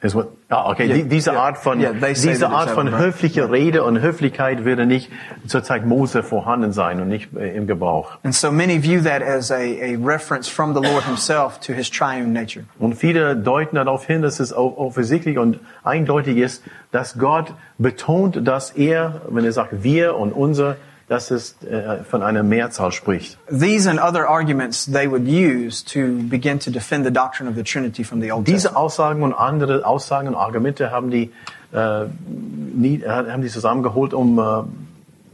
Is 0.00 0.14
what, 0.14 0.28
ah, 0.48 0.70
okay, 0.70 0.86
Yeah, 0.86 0.94
die, 0.94 1.08
diese 1.08 1.32
yeah, 1.32 1.40
Art 1.40 1.58
von, 1.58 1.80
yeah, 1.80 1.92
diese 1.92 2.50
Art 2.50 2.70
von 2.70 2.86
right. 2.86 3.00
höflicher 3.00 3.50
Rede 3.50 3.82
und 3.82 4.00
Höflichkeit 4.00 4.64
würde 4.64 4.86
nicht 4.86 5.10
zur 5.48 5.64
Zeit 5.64 5.84
Mose 5.86 6.22
vorhanden 6.22 6.72
sein 6.72 7.00
und 7.00 7.08
nicht 7.08 7.36
äh, 7.36 7.56
im 7.56 7.66
Gebrauch. 7.66 8.16
And 8.22 8.32
so 8.32 8.52
many 8.52 8.80
view 8.80 9.02
that 9.02 9.22
as 9.22 9.50
a, 9.50 9.56
a 9.56 9.96
reference 10.00 10.48
from 10.48 10.72
the 10.72 10.80
Lord 10.80 11.02
himself 11.02 11.58
to 11.66 11.72
his 11.72 11.90
triune 11.90 12.32
nature. 12.32 12.64
Und 12.78 12.94
viele 12.94 13.34
deuten 13.34 13.74
darauf 13.74 14.06
hin, 14.06 14.22
dass 14.22 14.38
es 14.38 14.52
offensichtlich 14.52 15.36
und 15.36 15.58
eindeutig 15.82 16.36
ist, 16.36 16.62
dass 16.92 17.18
Gott 17.18 17.52
betont, 17.78 18.46
dass 18.46 18.70
er, 18.70 19.22
wenn 19.28 19.44
er 19.44 19.52
sagt 19.52 19.82
wir 19.82 20.16
und 20.16 20.30
unser, 20.30 20.76
dass 21.08 21.30
es 21.30 21.56
äh, 21.62 22.04
von 22.04 22.22
einer 22.22 22.42
Mehrzahl 22.42 22.92
spricht. 22.92 23.38
These 23.48 23.90
and 23.90 23.98
other 24.00 24.28
arguments 24.28 24.84
they 24.86 25.10
would 25.10 25.26
use 25.26 25.84
to 25.84 26.28
begin 26.28 26.60
to 26.60 26.70
defend 26.70 27.04
the 27.06 27.12
doctrine 27.12 27.48
of 27.48 27.56
the 27.56 27.62
Trinity 27.62 28.04
from 28.04 28.20
the 28.20 28.30
Old 28.30 28.46
Diese 28.46 28.68
Testament. 28.68 28.76
Aussagen 28.76 29.22
und 29.22 29.32
andere 29.34 29.86
Aussagen 29.86 30.28
und 30.28 30.34
Argumente 30.34 30.90
haben 30.90 31.10
die, 31.10 31.32
äh, 31.72 32.04
nie, 32.26 33.02
äh, 33.02 33.08
haben 33.08 33.42
die 33.42 33.48
zusammengeholt, 33.48 34.12
um 34.12 34.38
äh, 34.38 34.42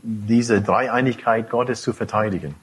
diese 0.02 0.60
Dreieinigkeit 0.60 1.50
Gottes 1.50 1.82
zu 1.82 1.92
verteidigen. 1.92 2.54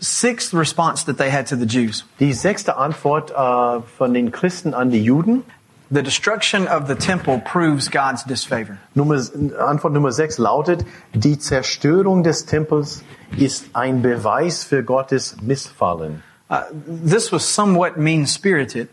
Sixth 0.00 0.54
response 0.54 1.04
that 1.06 1.18
they 1.18 1.30
had 1.30 1.48
to 1.48 1.56
the 1.56 1.66
Jews. 1.66 2.04
Die 2.20 2.32
sechste 2.32 2.76
Antwort 2.76 3.30
äh, 3.30 3.80
von 3.98 4.14
den 4.14 4.32
Christen 4.32 4.74
an 4.74 4.90
die 4.90 5.02
Juden, 5.02 5.42
The 5.90 6.02
destruction 6.02 6.66
of 6.66 6.88
the 6.88 6.94
temple 6.94 7.40
proves 7.40 7.88
God's 7.88 8.24
disfavor. 8.24 8.78
Nummer, 8.94 9.16
Antwort 9.58 9.92
Nummer 9.92 10.12
sechs 10.12 10.38
lautet, 10.38 10.84
die 11.12 11.38
Zerstörung 11.38 12.22
des 12.22 12.46
Tempels 12.46 13.02
ist 13.36 13.66
ein 13.74 14.00
Beweis 14.02 14.64
für 14.64 14.82
Gottes 14.82 15.36
Missfallen. 15.42 16.22
Uh, 16.50 16.62
this 16.86 17.32
was 17.32 17.44
somewhat 17.44 17.96
mean-spirited 17.96 18.88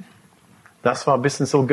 Das 0.84 1.06
war 1.06 1.16
ein 1.16 1.22
bisschen 1.22 1.46
so, 1.46 1.68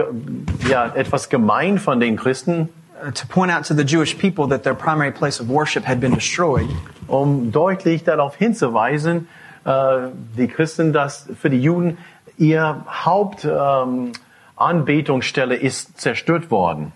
ja, 0.69 0.87
etwas 0.95 1.29
gemein 1.29 1.79
von 1.79 1.99
den 1.99 2.17
Christen, 2.17 2.69
uh, 3.03 3.11
to 3.11 3.27
point 3.27 3.51
out 3.51 3.65
to 3.65 3.75
the 3.75 3.85
Jewish 3.85 4.19
people 4.19 4.47
that 4.49 4.65
their 4.65 4.75
primary 4.75 5.11
place 5.11 5.41
of 5.41 5.49
worship 5.49 5.85
had 5.85 5.99
been 5.99 6.15
destroyed. 6.15 6.69
um 7.09 7.51
deutlich 7.51 8.05
darauf 8.05 8.37
hinzuweisen, 8.37 9.29
äh, 9.65 10.09
die 10.37 10.47
Christen, 10.47 10.93
dass 10.93 11.27
für 11.41 11.51
die 11.51 11.61
Juden 11.61 11.99
ihr 12.37 12.85
Hauptanbetungsstelle 12.87 13.83
ähm, 13.85 14.13
Anbetungsstelle 14.61 15.55
ist 15.57 16.01
zerstört 16.01 16.51
worden. 16.51 16.93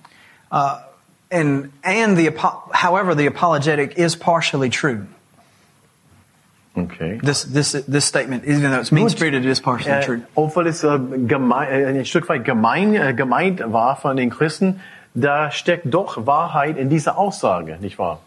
Uh, 0.51 0.77
and 1.31 1.73
and 1.83 2.17
the 2.17 2.31
however 2.73 3.15
the 3.15 3.27
apologetic 3.27 3.97
is 3.97 4.17
partially 4.17 4.69
true. 4.71 5.07
Okay. 6.77 7.19
This 7.23 7.45
this 7.45 7.73
this 7.87 8.05
statement, 8.07 8.45
even 8.47 8.71
though 8.71 8.81
it's 8.81 8.93
mean-spirited, 8.93 9.45
it 9.45 9.51
is 9.51 9.61
partially 9.61 9.93
Äh, 9.93 10.05
true. 10.05 10.23
obwohl 10.35 10.67
es 10.67 10.83
äh, 10.83 10.99
gemein, 11.27 11.69
äh, 11.69 11.99
ein 11.99 12.05
Stück 12.07 12.29
weit 12.31 12.45
gemein, 12.45 12.95
äh, 12.95 13.13
gemeint 13.13 13.61
war 13.73 13.97
von 13.97 14.17
den 14.17 14.31
Christen, 14.31 14.81
da 15.15 15.51
steckt 15.51 15.93
doch 15.93 16.27
Wahrheit 16.27 16.79
in 16.79 16.89
dieser 16.89 17.19
Aussage, 17.19 17.77
nicht 17.81 17.99
wahr? 17.99 18.21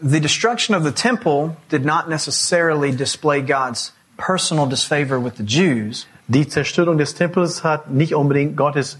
The 0.00 0.20
destruction 0.20 0.74
of 0.76 0.84
the 0.84 0.92
temple 0.92 1.56
did 1.70 1.84
not 1.84 2.08
necessarily 2.08 2.92
display 2.92 3.42
God's 3.42 3.92
personal 4.16 4.66
disfavor 4.66 5.18
with 5.22 5.36
the 5.36 5.44
Jews, 5.44 6.06
Die 6.32 6.46
Zerstörung 6.46 6.96
des 6.96 7.16
Tempels 7.16 7.64
hat 7.64 7.90
nicht 7.90 8.14
unbedingt 8.14 8.56
Gottes 8.56 8.98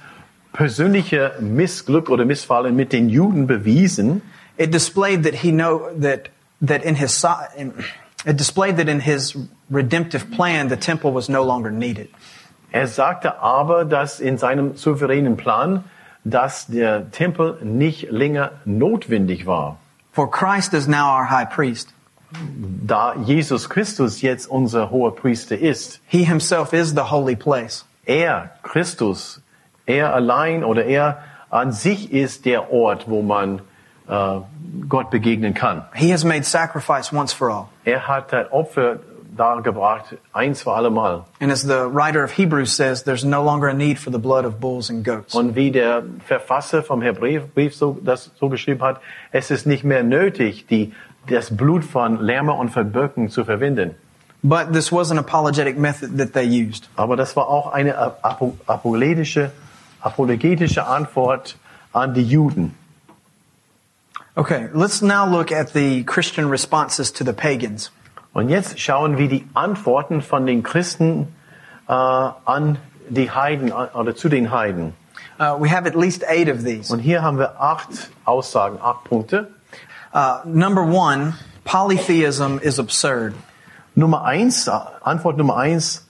persönliche 0.53 1.35
Missglück 1.39 2.11
oder 2.11 2.25
Missfallen 2.25 2.75
mit 2.75 2.93
den 2.93 3.09
Juden 3.09 3.47
bewiesen. 3.47 4.23
it 4.57 4.75
displayed 4.75 5.23
that 5.23 5.35
he 5.35 5.53
know 5.53 5.91
that 5.97 6.31
that 6.61 6.83
in 6.85 6.97
his 6.97 7.25
It 8.27 8.37
displayed 8.37 8.79
that 8.79 8.89
in 8.89 8.99
his 8.99 9.37
redemptive 9.71 10.33
plan, 10.33 10.69
the 10.69 10.77
temple 10.77 11.13
was 11.13 11.29
no 11.29 11.45
longer 11.45 11.71
needed. 11.71 12.09
Er 12.73 12.89
sagte 12.89 13.41
aber, 13.41 13.85
dass 13.85 14.19
in 14.19 14.37
seinem 14.37 14.77
souveränen 14.77 15.37
Plan, 15.37 15.85
dass 16.25 16.67
der 16.67 17.13
Tempel 17.13 17.59
nicht 17.63 18.11
länger 18.11 18.51
notwendig 18.65 19.47
war. 19.47 19.79
For 20.11 20.29
Christ 20.29 20.75
is 20.75 20.89
now 20.89 21.17
our 21.17 21.31
high 21.31 21.49
priest. 21.49 21.95
Da 22.87 23.15
Jesus 23.25 23.69
Christus 23.69 24.23
jetzt 24.23 24.47
unser 24.47 24.91
hoher 24.91 25.15
Priester 25.15 25.59
ist, 25.59 26.01
He 26.07 26.25
himself 26.25 26.73
is 26.73 26.91
the 26.91 27.11
holy 27.11 27.37
place. 27.37 27.85
er, 28.07 28.51
Christus, 28.63 29.41
er 29.87 30.15
allein 30.15 30.65
oder 30.65 30.85
er 30.85 31.19
an 31.51 31.73
sich 31.73 32.13
ist 32.13 32.45
der 32.45 32.73
Ort, 32.73 33.09
wo 33.09 33.23
man 33.23 33.61
äh, 34.09 34.41
Gott 34.89 35.11
begegnen 35.11 35.55
kann. 35.55 35.85
He 35.95 36.13
has 36.13 36.25
made 36.25 36.45
sacrifice 36.45 37.13
once 37.13 37.33
for 37.33 37.51
all. 37.51 37.69
Er 37.85 38.07
hat 38.07 38.33
ein 38.33 38.47
Opfer 38.51 39.01
dargebracht, 39.37 40.17
eins 40.33 40.63
für 40.63 40.73
alle 40.73 40.91
Mal. 40.91 41.25
And 41.41 41.51
as 41.51 41.63
the 41.63 41.89
writer 41.89 42.23
of 42.23 42.33
Hebrews 42.33 42.75
says, 42.77 43.05
there's 43.05 43.25
no 43.25 43.43
longer 43.43 43.69
a 43.69 43.75
need 43.75 43.99
for 43.99 44.11
the 44.13 44.19
blood 44.19 44.45
of 44.45 44.61
bulls 44.61 44.91
and 44.91 45.05
goats. 45.05 45.35
Und 45.35 45.55
wie 45.57 45.71
der 45.71 46.03
Verfasser 46.27 46.83
vom 46.83 47.03
Hebräerbrief 47.03 47.75
so, 47.75 47.99
das 48.03 48.31
so 48.39 48.49
geschrieben 48.49 48.83
hat, 48.83 49.01
es 49.33 49.51
ist 49.51 49.67
nicht 49.67 49.85
mehr 49.85 50.03
nötig, 50.03 50.67
die, 50.69 50.93
das 51.27 51.57
Blut 51.57 51.85
von 51.85 52.21
Lämmer 52.21 52.57
und 52.57 52.71
von 52.71 52.91
Böcken 52.93 53.29
zu 53.29 53.45
verwenden. 53.45 53.95
But 54.43 54.73
this 54.73 54.91
was 54.91 55.11
an 55.11 55.19
apologetic 55.19 55.79
method 55.79 56.17
that 56.19 56.33
they 56.33 56.47
used. 56.47 56.89
Aber 56.97 57.17
das 57.17 57.37
war 57.37 57.49
auch 57.49 57.73
eine 57.73 57.97
apo- 57.99 58.55
apologetische, 58.67 59.51
apologetische 60.01 60.87
Antwort 60.87 61.57
an 61.93 62.15
die 62.15 62.25
Juden. 62.25 62.75
Okay, 64.37 64.69
let's 64.73 65.03
now 65.03 65.27
look 65.27 65.53
at 65.53 65.71
the 65.75 66.05
Christian 66.05 66.49
responses 66.49 67.13
to 67.13 67.25
the 67.25 67.33
pagans. 67.33 67.91
Und 68.33 68.49
jetzt 68.49 68.79
schauen 68.79 69.19
wir 69.19 69.29
die 69.29 69.47
Antworten 69.55 70.23
von 70.23 70.47
den 70.47 70.63
Christen 70.63 71.29
äh, 71.89 71.93
an 71.93 72.79
die 73.09 73.31
Heiden 73.31 73.73
oder 73.73 74.15
zu 74.15 74.29
den 74.29 74.51
Heiden. 74.51 74.95
Uh, 75.39 75.57
we 75.59 75.69
have 75.69 75.87
at 75.87 75.95
least 75.95 76.23
eight 76.29 76.49
of 76.49 76.63
these. 76.65 76.93
Und 76.93 77.01
hier 77.01 77.23
haben 77.23 77.39
wir 77.39 77.61
acht 77.61 78.11
Aussagen, 78.25 78.79
acht 78.81 79.05
Punkte. 79.05 79.49
Uh, 80.13 80.43
number 80.45 80.85
one, 80.85 81.35
polytheism 81.65 82.59
is 82.63 82.79
absurd. 82.79 83.35
Nummer 83.95 84.23
eins, 84.25 84.67
äh, 84.67 84.73
Antwort 85.03 85.37
Nummer 85.37 85.57
eins, 85.57 86.07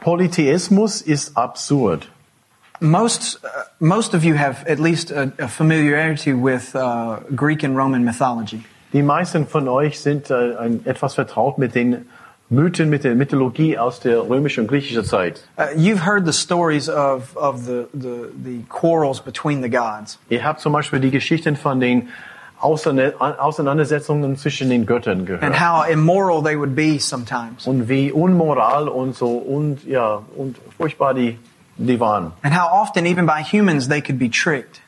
Polytheismus 0.00 1.02
ist 1.02 1.36
absurd. 1.36 2.06
Most, 2.80 3.38
uh, 3.44 3.48
most 3.78 4.14
of 4.14 4.24
you 4.24 4.34
have 4.34 4.66
at 4.66 4.80
least 4.80 5.10
a, 5.10 5.32
a 5.38 5.46
familiarity 5.46 6.32
with 6.32 6.74
uh, 6.74 7.20
Greek 7.34 7.62
and 7.62 7.76
Roman 7.76 8.04
mythology. 8.04 8.64
Die 8.92 9.02
meisten 9.02 9.46
von 9.46 9.68
euch 9.68 10.00
sind 10.00 10.30
äh, 10.30 10.56
ein, 10.56 10.84
etwas 10.84 11.14
vertraut 11.14 11.58
mit 11.58 11.74
den 11.74 12.06
Mythen, 12.48 12.90
mit 12.90 13.04
der 13.04 13.14
Mythologie 13.14 13.78
aus 13.78 14.00
der 14.00 14.28
römischen 14.28 14.62
und 14.62 14.66
griechischen 14.66 15.04
Zeit. 15.04 15.44
Uh, 15.56 15.66
you've 15.76 16.04
heard 16.04 16.26
the 16.26 16.32
stories 16.32 16.88
of, 16.88 17.36
of 17.36 17.66
the, 17.66 17.86
the, 17.94 18.32
the 18.42 18.64
quarrels 18.68 19.20
between 19.20 19.62
the 19.62 19.68
gods. 19.68 20.18
Ihr 20.28 20.42
habt 20.42 20.60
zum 20.60 20.72
Beispiel 20.72 20.98
die 20.98 21.12
Geschichten 21.12 21.54
von 21.54 21.78
den 21.78 22.08
Auseinandersetzungen 22.60 24.36
zwischen 24.36 24.68
den 24.70 24.86
Göttern 24.86 25.20
and 25.20 25.26
gehört. 25.26 25.60
how 25.60 25.88
immoral 25.88 26.42
they 26.42 26.56
would 26.58 26.74
be 26.74 26.98
sometimes. 26.98 27.66
Und 27.66 27.88
wie 27.88 28.12
unmoral 28.12 28.88
und 28.88 29.16
so 29.16 29.38
und 29.38 29.84
ja 29.86 30.22
und 30.36 30.56
furchtbar 30.76 31.14
die, 31.14 31.38
die 31.76 31.98
waren. 31.98 32.32
And 32.42 32.54
how 32.54 32.70
often, 32.70 33.06
even 33.06 33.26
by 33.26 33.42
humans, 33.42 33.88
they 33.88 34.02
could 34.02 34.18
be 34.18 34.30
tricked. 34.30 34.80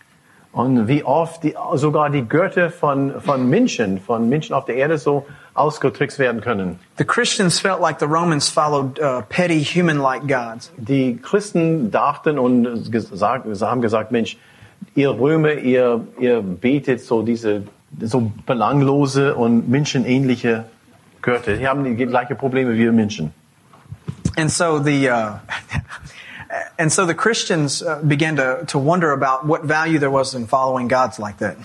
Und 0.52 0.86
wie 0.86 1.02
oft 1.02 1.44
die, 1.44 1.54
sogar 1.76 2.10
die 2.10 2.28
Götter 2.28 2.70
von, 2.70 3.22
von 3.22 3.48
Menschen, 3.48 3.98
von 3.98 4.28
Menschen 4.28 4.54
auf 4.54 4.66
der 4.66 4.76
Erde 4.76 4.98
so 4.98 5.24
ausgetrickst 5.54 6.18
werden 6.18 6.42
können. 6.42 6.78
The 6.98 7.04
Christians 7.04 7.58
felt 7.58 7.80
like 7.80 7.98
the 8.00 8.06
Romans 8.06 8.50
followed 8.50 9.00
uh, 9.00 9.22
petty 9.30 9.64
human-like 9.64 10.28
gods. 10.28 10.70
Die 10.76 11.16
Christen 11.16 11.90
dachten 11.90 12.38
und 12.38 12.92
gesagt, 12.92 13.46
haben 13.62 13.80
gesagt, 13.80 14.12
Mensch, 14.12 14.36
ihr 14.94 15.10
Römer, 15.10 15.54
ihr, 15.54 16.06
ihr 16.18 16.42
betet 16.42 17.00
so 17.00 17.22
diese 17.22 17.64
so 18.00 18.32
belanglose 18.46 19.34
und 19.34 19.68
menschenähnliche 19.68 20.64
Götter. 21.20 21.56
Die 21.56 21.66
haben 21.66 21.84
die 21.84 22.06
gleichen 22.06 22.36
Probleme 22.36 22.72
wie 22.74 22.78
wir 22.78 22.92
Menschen. 22.92 23.32
And 24.36 24.50
so 24.50 24.78
the, 24.78 25.10
uh, 25.10 25.38
and 26.78 26.90
so 26.90 27.06
the 27.06 27.14
Christians 27.14 27.82
uh, 27.82 28.00
began 28.02 28.36
to, 28.36 28.64
to 28.66 28.78
wonder 28.78 29.12
about 29.12 29.46
what 29.46 29.64
value 29.64 29.98
there 29.98 30.10
was 30.10 30.34
in 30.34 30.46
following 30.46 30.88
gods 30.88 31.18
like 31.18 31.38
that. 31.38 31.56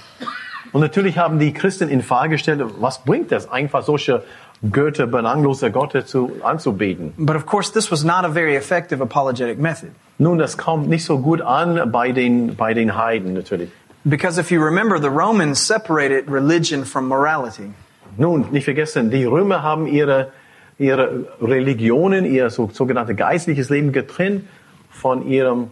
Und 0.74 0.82
natürlich 0.82 1.18
haben 1.18 1.40
die 1.40 1.54
Christen 1.54 1.90
in 1.90 2.04
Frage 2.04 2.32
gestellt, 2.32 2.62
was 2.80 3.00
bringt 3.04 3.32
das, 3.32 3.50
einfach 3.50 3.84
solche 3.84 4.24
Götter, 4.62 5.06
belanglose 5.08 5.72
Götter 5.72 6.06
zu, 6.06 6.32
anzubeten? 6.43 7.13
But 7.17 7.36
of 7.36 7.46
course, 7.46 7.72
this 7.72 7.91
was 7.91 8.04
not 8.04 8.26
a 8.26 8.30
very 8.30 8.56
effective 8.56 9.02
apologetic 9.02 9.60
method. 9.60 9.91
Nun, 10.20 10.38
das 10.39 10.58
kommt 10.58 10.88
nicht 10.89 11.06
so 11.06 11.20
gut 11.20 11.41
an 11.41 11.91
bei 11.91 12.12
den, 12.12 12.56
bei 12.56 12.74
den 12.74 12.96
Heiden 12.96 13.34
natürlich. 13.34 13.70
Because 14.04 14.39
if 14.39 14.52
you 14.52 14.62
remember, 14.63 15.00
the 15.00 15.10
Romans 15.10 15.60
separated 15.60 16.30
religion 16.30 16.86
from 16.86 17.08
morality. 17.08 17.72
Nun, 18.17 18.48
nicht 18.52 18.65
vergessen, 18.65 19.12
die 19.12 19.26
Römer 19.26 19.62
haben 19.62 19.86
ihre, 19.86 20.32
ihre 20.80 21.26
Religionen, 21.39 22.26
ihr 22.26 22.50
so, 22.50 22.70
sogenannte 22.74 23.13
geistliches 23.13 23.70
Leben 23.70 23.91
getrennt 23.91 24.46
von 24.89 25.28
ihrem, 25.28 25.70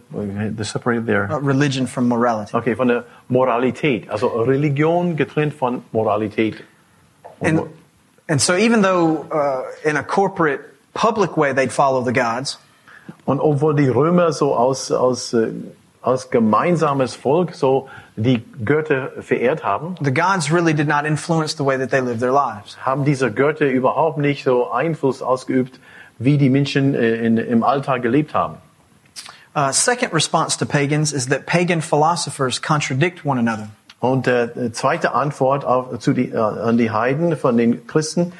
they 0.56 0.64
separated 0.64 1.06
their, 1.06 1.28
Uh, 1.28 1.38
religion 1.38 1.88
from 1.88 2.06
morality. 2.06 2.54
okay, 2.56 2.76
von 2.76 2.86
der 2.86 3.04
Moralität. 3.28 4.08
Also 4.08 4.28
Religion 4.28 5.16
getrennt 5.16 5.54
von 5.54 5.82
Moralität. 5.90 6.62
Und 7.40 7.48
And, 7.48 7.62
and 8.28 8.40
so 8.40 8.56
even 8.56 8.82
though 8.82 9.22
uh, 9.30 9.64
in 9.84 9.96
a 9.96 10.02
corporate, 10.02 10.60
public 10.94 11.36
way 11.36 11.52
they'd 11.52 11.72
follow 11.72 12.02
the 12.02 12.12
gods, 12.12 12.58
Und 13.24 13.40
obwohl 13.40 13.74
die 13.74 13.88
Römer 13.88 14.32
so 14.32 14.54
aus, 14.54 14.90
aus, 14.90 15.32
äh, 15.32 15.52
aus 16.02 16.30
gemeinsames 16.30 17.14
Volk 17.14 17.54
so 17.54 17.88
die 18.16 18.42
Götter 18.64 19.10
verehrt 19.20 19.64
haben, 19.64 19.96
the 20.00 20.12
gods 20.12 20.52
really 20.52 20.74
did 20.74 20.88
not 20.88 21.04
influence 21.04 21.56
the 21.56 21.64
way 21.64 21.76
that 21.76 21.90
they 21.90 22.00
lived 22.00 22.20
their 22.20 22.32
lives. 22.32 22.76
haben 22.84 23.04
diese 23.04 23.30
Götter 23.30 23.66
überhaupt 23.66 24.18
nicht 24.18 24.44
so 24.44 24.70
Einfluss 24.70 25.22
ausgeübt, 25.22 25.78
wie 26.18 26.38
die 26.38 26.50
Menschen 26.50 26.94
äh, 26.94 27.16
in, 27.16 27.36
im 27.36 27.62
Alltag 27.62 28.02
gelebt 28.02 28.34
haben. 28.34 28.56
Uh, 29.54 29.72
second 29.72 30.12
response 30.12 30.56
to 30.58 30.66
pagans 30.66 31.12
is 31.12 31.28
that 31.28 31.46
pagan 31.46 31.80
philosophers 31.80 32.60
contradict 32.60 33.24
one 33.24 33.38
another. 33.38 33.68
Und 34.00 34.28
äh, 34.28 34.72
zweite 34.72 35.14
Antwort 35.14 35.64
auf, 35.64 35.98
zu 35.98 36.12
die, 36.12 36.30
äh, 36.30 36.36
an 36.36 36.76
die 36.76 36.90
Heiden 36.90 37.36
von 37.36 37.56
den 37.56 37.86
Christen 37.86 38.32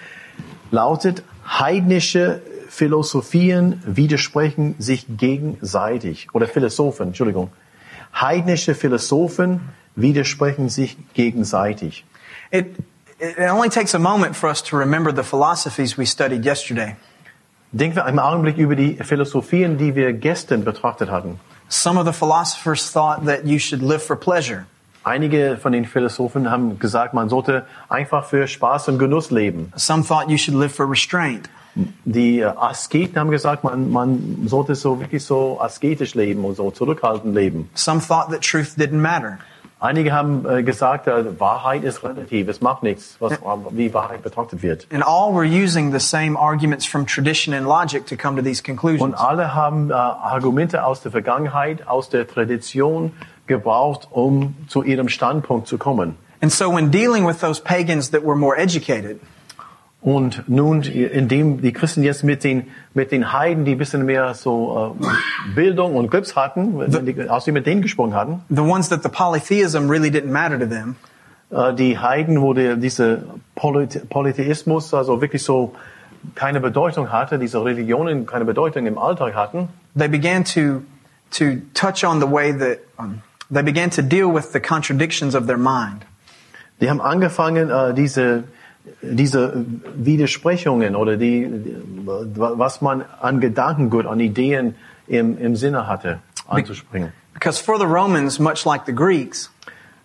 lautet, 0.71 1.23
heidnische 1.47 2.43
Philosophien 2.69 3.83
widersprechen 3.87 4.75
sich 4.79 5.07
gegenseitig. 5.09 6.29
Oder 6.35 6.47
Philosophen, 6.47 7.09
Entschuldigung. 7.09 7.51
Heidnische 8.15 8.75
Philosophen 8.75 9.61
widersprechen 9.95 10.69
sich 10.69 10.97
gegenseitig. 11.15 12.05
It, 12.51 12.77
it 13.19 13.51
only 13.51 13.71
takes 13.71 13.95
a 13.95 13.99
moment 13.99 14.37
for 14.37 14.49
us 14.49 14.63
to 14.65 14.77
remember 14.77 15.15
the 15.15 15.23
philosophies 15.23 15.97
we 15.97 16.07
studied 16.07 16.45
yesterday. 16.45 16.97
Denken 17.73 17.97
wir 17.97 18.05
einen 18.05 18.19
Augenblick 18.19 18.59
über 18.59 18.77
die 18.77 18.97
Philosophien, 19.03 19.77
die 19.79 19.95
wir 19.95 20.13
gestern 20.13 20.65
betrachtet 20.65 21.11
hatten. 21.11 21.41
Some 21.69 21.99
of 21.99 22.07
the 22.07 22.13
philosophers 22.13 22.93
thought 22.93 23.25
that 23.27 23.45
you 23.45 23.59
should 23.59 23.83
live 23.83 24.03
for 24.03 24.17
pleasure. 24.17 24.67
Einige 25.07 25.57
von 25.57 25.71
den 25.71 25.85
Philosophen 25.85 26.51
haben 26.51 26.81
gesagt, 26.81 27.15
man 27.15 27.29
sollte 27.29 27.65
einfach 27.89 28.25
für 28.25 28.49
Spaß 28.49 28.89
und 28.89 28.99
Genuss 28.99 29.31
leben. 29.31 29.73
Some 29.77 30.05
thought 30.05 30.29
you 30.29 30.37
should 30.37 30.59
live 30.59 30.75
for 30.75 30.91
restraint. 30.91 31.49
Die 32.05 32.41
äh, 32.41 32.47
Asketen 32.47 33.17
haben 33.17 33.31
gesagt, 33.31 33.63
man, 33.63 33.93
man 33.93 34.43
sollte 34.47 34.75
so 34.75 34.99
wirklich 34.99 35.23
so 35.25 35.61
asketisch 35.61 36.17
leben 36.17 36.45
und 36.45 36.57
so 36.57 36.73
zurückhaltend 36.73 37.37
leben. 37.37 37.71
Some 37.75 38.01
thought 38.01 38.31
that 38.33 38.41
truth 38.41 38.77
didn't 38.77 39.01
matter. 39.01 39.39
Einige 39.79 40.11
haben 40.11 40.45
äh, 40.45 40.65
gesagt, 40.65 41.07
äh, 41.07 41.39
Wahrheit 41.39 41.85
ist 41.85 42.03
relativ, 42.03 42.49
es 42.49 42.61
macht 42.61 42.83
nichts, 42.83 43.17
was, 43.21 43.39
wie 43.71 43.95
Wahrheit 43.95 44.23
betrachtet 44.25 44.63
wird. 44.63 44.89
And 44.93 45.05
all 45.07 45.33
were 45.33 45.45
using 45.47 45.93
the 45.93 46.01
same 46.01 46.37
arguments 46.37 46.85
from 46.85 47.07
tradition 47.07 47.55
and 47.55 47.69
logic 47.69 48.07
to 48.07 48.17
come 48.17 48.37
to 48.37 48.43
these 48.43 48.61
Und 48.61 48.77
conclusions. 48.81 49.15
alle 49.15 49.55
haben 49.55 49.91
äh, 49.91 49.93
Argumente 49.93 50.83
aus 50.85 51.01
der 51.03 51.13
Vergangenheit, 51.13 51.87
aus 51.87 52.09
der 52.09 52.27
Tradition 52.27 53.13
gebraucht, 53.47 54.09
um 54.11 54.55
zu 54.69 54.83
ihrem 54.83 55.09
Standpunkt 55.09 55.67
zu 55.67 55.79
kommen. 55.79 56.17
And 56.41 56.53
so 56.53 56.73
when 56.73 56.91
dealing 56.91 57.27
with 57.27 57.39
those 57.39 57.63
pagans 57.63 58.11
that 58.11 58.23
were 58.23 58.37
more 58.37 58.57
educated, 58.59 59.21
Und 60.07 60.49
nun, 60.49 60.83
indem 60.83 61.61
die 61.61 61.73
Christen 61.73 62.05
jetzt 62.05 62.23
mit 62.23 62.45
den, 62.45 62.69
mit 62.95 63.11
den 63.11 63.33
Heiden, 63.33 63.65
die 63.65 63.73
ein 63.73 63.79
bisschen 63.79 64.07
mehr 64.07 64.35
so 64.35 64.95
äh, 65.01 65.55
Bildung 65.57 65.97
und 65.97 66.13
Grips 66.13 66.37
hatten, 66.37 66.81
aus 67.29 67.45
dem 67.45 67.55
mit 67.55 67.67
denen 67.67 67.83
gesprochen 67.83 68.15
hatten, 68.15 68.41
the 68.49 68.61
ones 68.61 68.89
that 68.89 69.03
the 69.03 69.09
polytheism 69.09 69.91
really 69.91 70.09
didn't 70.09 70.31
matter 70.31 70.61
to 70.61 70.67
them, 70.67 70.95
äh, 71.51 71.75
die 71.75 71.99
Heiden, 71.99 72.41
wo 72.41 72.53
der, 72.53 72.77
diese 72.77 73.25
Polythe 73.57 74.07
Polytheismus 74.09 74.95
also 74.95 75.21
wirklich 75.21 75.43
so 75.43 75.75
keine 76.37 76.61
Bedeutung 76.61 77.11
hatte, 77.11 77.41
diese 77.41 77.65
Religionen 77.65 78.27
keine 78.27 78.45
Bedeutung 78.45 78.87
im 78.87 78.99
Alltag 78.99 79.35
hatten, 79.35 79.71
they 79.99 80.07
began 80.07 80.45
to 80.45 80.83
to 81.33 81.63
touch 81.75 82.05
on 82.05 82.21
the 82.21 82.31
way 82.31 82.53
that 82.53 82.79
um, 82.97 83.23
they 83.51 83.63
began 83.63 83.91
to 83.91 84.03
deal 84.03 84.33
with 84.33 84.53
the 84.53 84.61
contradictions 84.61 85.35
of 85.35 85.47
their 85.47 85.59
mind. 85.59 86.05
die 86.81 86.91
haben 86.91 87.01
angefangen, 87.01 87.71
äh, 87.71 87.95
diese, 87.95 88.45
diese 89.03 89.65
Widersprechungen 89.95 90.95
oder 90.95 91.17
die, 91.17 91.49
was 92.05 92.81
man 92.81 93.05
an 93.21 93.41
Gedankengut, 93.41 94.07
an 94.07 94.21
Ideen 94.21 94.75
im, 95.07 95.39
im 95.39 95.57
Sinne 95.57 95.87
hatte, 95.87 96.21
anzuspringen. 96.47 97.13
Because 97.33 97.59
for 97.63 97.79
the 97.79 97.87
Romans, 97.87 98.39
much 98.39 98.65
like 98.65 98.87
the 98.87 98.95
Greeks, 98.95 99.51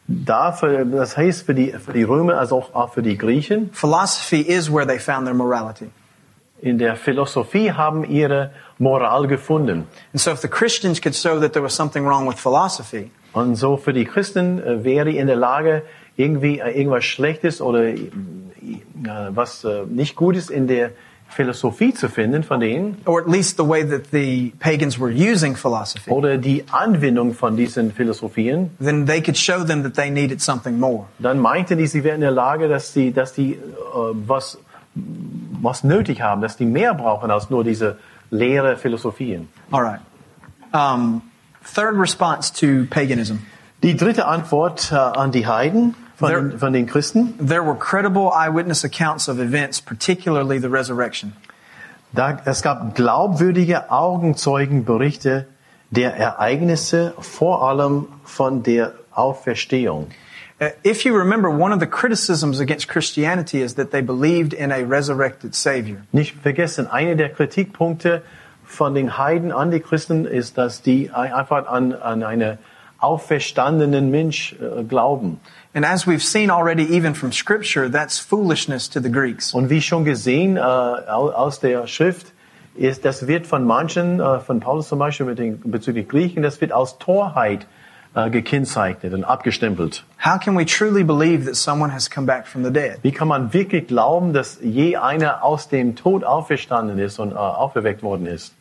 Dafür, 0.07 0.83
das 0.83 1.15
heißt 1.15 1.45
für 1.45 1.53
die, 1.53 1.71
für 1.71 1.93
die 1.93 2.03
Römer, 2.03 2.37
also 2.37 2.57
auch, 2.57 2.75
auch 2.75 2.93
für 2.93 3.01
die 3.01 3.17
Griechen, 3.17 3.69
philosophy 3.71 4.41
is 4.41 4.69
where 4.69 4.85
they 4.85 4.99
found 4.99 5.25
their 5.25 5.33
morality. 5.33 5.89
in 6.61 6.77
der 6.77 6.95
Philosophie 6.95 7.71
haben 7.71 8.03
ihre 8.03 8.51
Moral 8.77 9.27
gefunden. 9.27 9.87
And 10.13 10.21
so 10.21 10.31
if 10.31 10.41
the 10.41 10.47
Christians 10.47 10.99
could 10.99 11.15
show 11.15 11.39
that 11.39 11.53
there 11.53 11.63
was 11.63 11.73
something 11.73 12.05
wrong 12.05 12.27
with 12.27 12.39
philosophy, 12.39 13.11
Und 13.33 13.55
so 13.55 13.77
für 13.77 13.93
die 13.93 14.05
Christen 14.05 14.61
äh, 14.61 14.83
wäre 14.83 15.11
in 15.11 15.27
der 15.27 15.35
Lage, 15.35 15.83
irgendwie 16.17 16.59
äh, 16.59 16.77
irgendwas 16.77 17.05
Schlechtes 17.05 17.61
oder 17.61 17.85
äh, 17.85 18.07
was 19.29 19.65
nicht 19.89 20.15
Gutes 20.15 20.49
in 20.49 20.67
der 20.67 20.91
Philosophie 21.31 21.93
zu 21.93 22.09
finden 22.09 22.43
von 22.43 22.59
denen 22.59 22.97
or 23.05 23.21
at 23.21 23.27
least 23.27 23.57
the 23.57 23.63
way 23.63 23.83
that 23.83 24.11
the 24.11 24.53
pagans 24.59 24.99
were 24.99 25.09
using 25.09 25.55
philosophy, 25.55 26.11
oder 26.11 26.37
die 26.37 26.65
Anwendung 26.71 27.33
von 27.33 27.55
diesen 27.55 27.93
Philosophien, 27.93 28.71
then 28.79 29.05
they 29.05 29.21
could 29.21 29.37
show 29.37 29.63
them 29.63 29.81
that 29.83 29.95
they 29.95 30.09
needed 30.09 30.41
something 30.41 30.77
more. 30.77 31.05
dann 31.19 31.39
meinten 31.39 31.77
die, 31.77 31.87
sie 31.87 32.03
wären 32.03 32.15
in 32.15 32.21
der 32.21 32.31
Lage, 32.31 32.67
dass 32.67 32.91
die, 32.93 33.13
dass 33.13 33.33
die 33.33 33.53
äh, 33.53 33.57
was, 34.27 34.59
was 34.93 35.83
nötig 35.85 36.21
haben, 36.21 36.41
dass 36.41 36.57
die 36.57 36.65
mehr 36.65 36.93
brauchen 36.93 37.31
als 37.31 37.49
nur 37.49 37.63
diese 37.63 37.97
leere 38.29 38.75
Philosophien. 38.75 39.47
All 39.71 39.83
right. 39.83 40.01
Um, 40.73 41.21
third 41.63 41.95
response 41.97 42.51
to 42.51 42.85
paganism. 42.89 43.39
Die 43.83 43.95
dritte 43.95 44.25
Antwort 44.27 44.91
äh, 44.91 44.95
an 44.95 45.31
die 45.31 45.47
Heiden 45.47 45.95
von, 46.15 46.29
There- 46.29 46.41
den, 46.49 46.59
von 46.59 46.73
den 46.73 46.85
Christen, 46.87 47.33
There 47.39 47.63
were 47.65 47.75
credible 47.75 48.31
eyewitness 48.33 48.83
accounts 48.85 49.27
of 49.27 49.39
events, 49.39 49.81
particularly 49.81 50.59
the 50.59 50.69
resurrection. 50.69 51.33
da, 52.13 52.37
es 52.45 52.61
gab 52.61 52.93
glaubwürdige 52.95 53.89
Augenzeugenberichte 54.45 55.47
der 55.91 56.15
Ereignisse, 56.15 57.13
vor 57.19 57.67
allem 57.67 58.07
von 58.23 58.63
der 58.63 58.93
Auferstehung. 59.13 60.07
Uh, 60.59 60.69
if 60.83 61.03
you 61.05 61.15
remember, 61.17 61.49
one 61.49 61.73
of 61.73 61.79
the 61.79 61.87
criticisms 61.87 62.59
against 62.59 62.87
Christianity 62.87 63.61
is 63.61 63.73
that 63.75 63.89
they 63.91 64.01
believed 64.01 64.53
in 64.53 64.71
a 64.71 64.83
resurrected 64.83 65.55
Savior. 65.55 66.03
Nicht 66.11 66.35
vergessen, 66.39 66.85
einer 66.87 67.15
der 67.15 67.29
Kritikpunkte 67.29 68.21
von 68.71 68.95
den 68.95 69.17
Heiden 69.17 69.51
an 69.51 69.69
die 69.71 69.79
Christen 69.79 70.25
ist, 70.25 70.57
dass 70.57 70.81
die 70.81 71.11
ein- 71.11 71.33
einfach 71.33 71.67
an, 71.67 71.93
an 71.93 72.23
einen 72.23 72.57
auferstandenen 72.99 74.09
Mensch 74.11 74.53
äh, 74.61 74.83
glauben. 74.83 75.39
And 75.73 75.85
as 75.85 76.05
we've 76.07 76.19
seen 76.21 76.49
already, 76.51 76.83
even 76.95 77.13
from 77.15 77.31
Scripture, 77.31 77.89
that's 77.89 78.19
foolishness 78.19 78.89
to 78.89 78.99
the 79.01 79.11
Greeks. 79.11 79.53
Und 79.53 79.69
wie 79.69 79.81
schon 79.81 80.05
gesehen 80.05 80.57
äh, 80.57 80.59
au- 80.59 81.31
aus 81.31 81.59
der 81.59 81.87
Schrift, 81.87 82.27
ist, 82.75 83.03
das 83.03 83.27
wird 83.27 83.47
von 83.47 83.65
manchen, 83.65 84.19
äh, 84.19 84.39
von 84.39 84.59
Paulus 84.61 84.87
zum 84.87 84.99
Beispiel 84.99 85.25
mit 85.25 85.39
den, 85.39 85.59
bezüglich 85.59 86.07
Griechen, 86.07 86.41
das 86.41 86.61
wird 86.61 86.71
als 86.71 86.97
Torheit 86.99 87.67
äh, 88.15 88.29
gekennzeichnet 88.29 89.13
und 89.13 89.23
abgestempelt. 89.25 90.03
How 90.23 90.39
can 90.39 90.57
we 90.57 90.65
truly 90.65 91.03
believe 91.03 91.45
that 91.45 91.55
someone 91.55 91.91
has 91.93 92.09
come 92.09 92.25
back 92.27 92.47
from 92.47 92.63
the 92.63 92.71
dead? 92.71 92.99
Wie 93.01 93.11
kann 93.11 93.27
man 93.27 93.53
wirklich 93.53 93.87
glauben, 93.87 94.31
dass 94.33 94.59
je 94.61 94.95
einer 94.97 95.43
aus 95.43 95.67
dem 95.69 95.95
Tod 95.95 96.23
auferstanden 96.23 96.99
ist 96.99 97.19
und 97.19 97.31
äh, 97.31 97.35
auferweckt 97.35 98.03
worden 98.03 98.25
ist? 98.25 98.53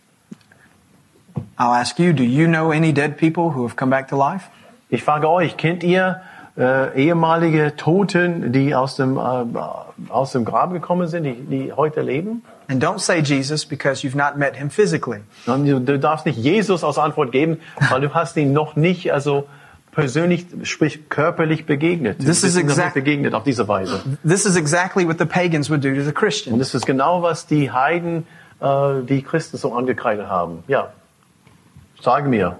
I'll 1.61 1.75
ask 1.75 1.99
you, 1.99 2.15
do 2.15 2.23
you 2.25 2.47
know 2.47 2.71
any 2.73 2.93
dead 2.95 3.19
people 3.19 3.51
who 3.55 3.65
have 3.67 3.77
come 3.77 3.91
back 3.91 4.09
to 4.09 4.17
life? 4.17 4.49
Ich 4.89 5.03
frage 5.05 5.29
euch, 5.29 5.59
kennt 5.59 5.83
ihr 5.85 6.23
äh, 6.57 6.99
ehemalige 7.05 7.77
Toten, 7.77 8.51
die 8.51 8.75
aus 8.75 8.97
dem, 8.97 9.19
äh, 9.19 9.21
aus 10.09 10.33
dem 10.33 10.47
Grab 10.47 10.73
gekommen 10.73 11.07
sind, 11.07 11.25
die, 11.25 11.35
die 11.35 11.73
heute 11.73 12.01
leben? 12.01 12.43
And 12.69 12.83
don't 12.83 12.99
say 12.99 13.19
Jesus 13.21 13.67
because 13.67 14.03
you've 14.07 14.17
not 14.17 14.37
met 14.39 14.57
him 14.57 14.71
physically. 14.71 15.21
Und 15.47 15.67
du, 15.67 15.99
darfst 15.99 16.25
nicht 16.25 16.39
Jesus 16.39 16.83
als 16.83 16.97
Antwort 16.99 17.31
geben, 17.31 17.59
weil 17.91 18.01
du 18.01 18.15
hast 18.15 18.37
ihn 18.39 18.53
noch 18.55 18.75
nicht, 18.77 19.13
also 19.13 19.47
persönlich, 19.93 20.47
sprich 20.63 21.09
körperlich 21.11 21.67
begegnet. 21.67 22.21
This 22.21 22.43
is 22.43 22.43
bist 22.43 22.57
ihm 22.57 22.61
noch 22.61 22.69
nicht 22.69 22.79
exact- 22.79 22.95
begegnet 22.95 23.35
auf 23.35 23.43
diese 23.45 23.69
Weise. 23.69 24.01
This 24.27 24.47
is 24.47 24.57
exactly 24.57 25.07
what 25.07 25.19
the 25.19 25.27
pagans 25.27 25.69
would 25.69 25.85
do 25.85 25.91
to 25.91 26.01
the 26.03 26.09
Und 26.09 26.15
Christians. 26.15 26.59
das 26.59 26.75
ist 26.75 26.87
genau, 26.87 27.23
was 27.23 27.47
die 27.47 27.71
Heiden, 27.71 28.27
äh, 28.61 29.03
die 29.03 29.23
Christen 29.23 29.57
so 29.59 29.75
angekreidet 29.75 30.27
haben. 30.29 30.63
Ja, 30.69 30.89
sage 32.03 32.29
mir. 32.29 32.57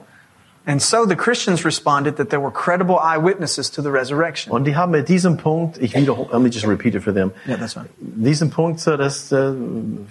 And 0.67 0.81
so 0.83 1.07
the 1.07 1.17
Christians 1.17 1.65
responded 1.65 2.17
that 2.17 2.29
there 2.29 2.39
were 2.39 2.51
credible 2.51 2.99
eyewitnesses 2.99 3.71
to 3.71 3.83
the 3.83 3.91
resurrection. 3.91 4.53
Und 4.53 4.65
die 4.65 4.77
haben 4.77 4.93
mit 4.93 5.09
diesem 5.09 5.39
Punkt, 5.39 5.79
ich 5.79 5.95
wiederhole, 5.95 6.29
let 6.33 6.43
me 6.43 6.51
just 6.51 6.67
repeat 6.67 6.95
it 6.95 7.03
for 7.03 7.13
them. 7.13 7.33
Yeah, 7.47 7.57
that's 7.57 7.73
fine. 7.73 7.89
Diesen 7.99 8.51
Punkt, 8.51 8.87
das 8.87 9.33
äh, 9.33 9.53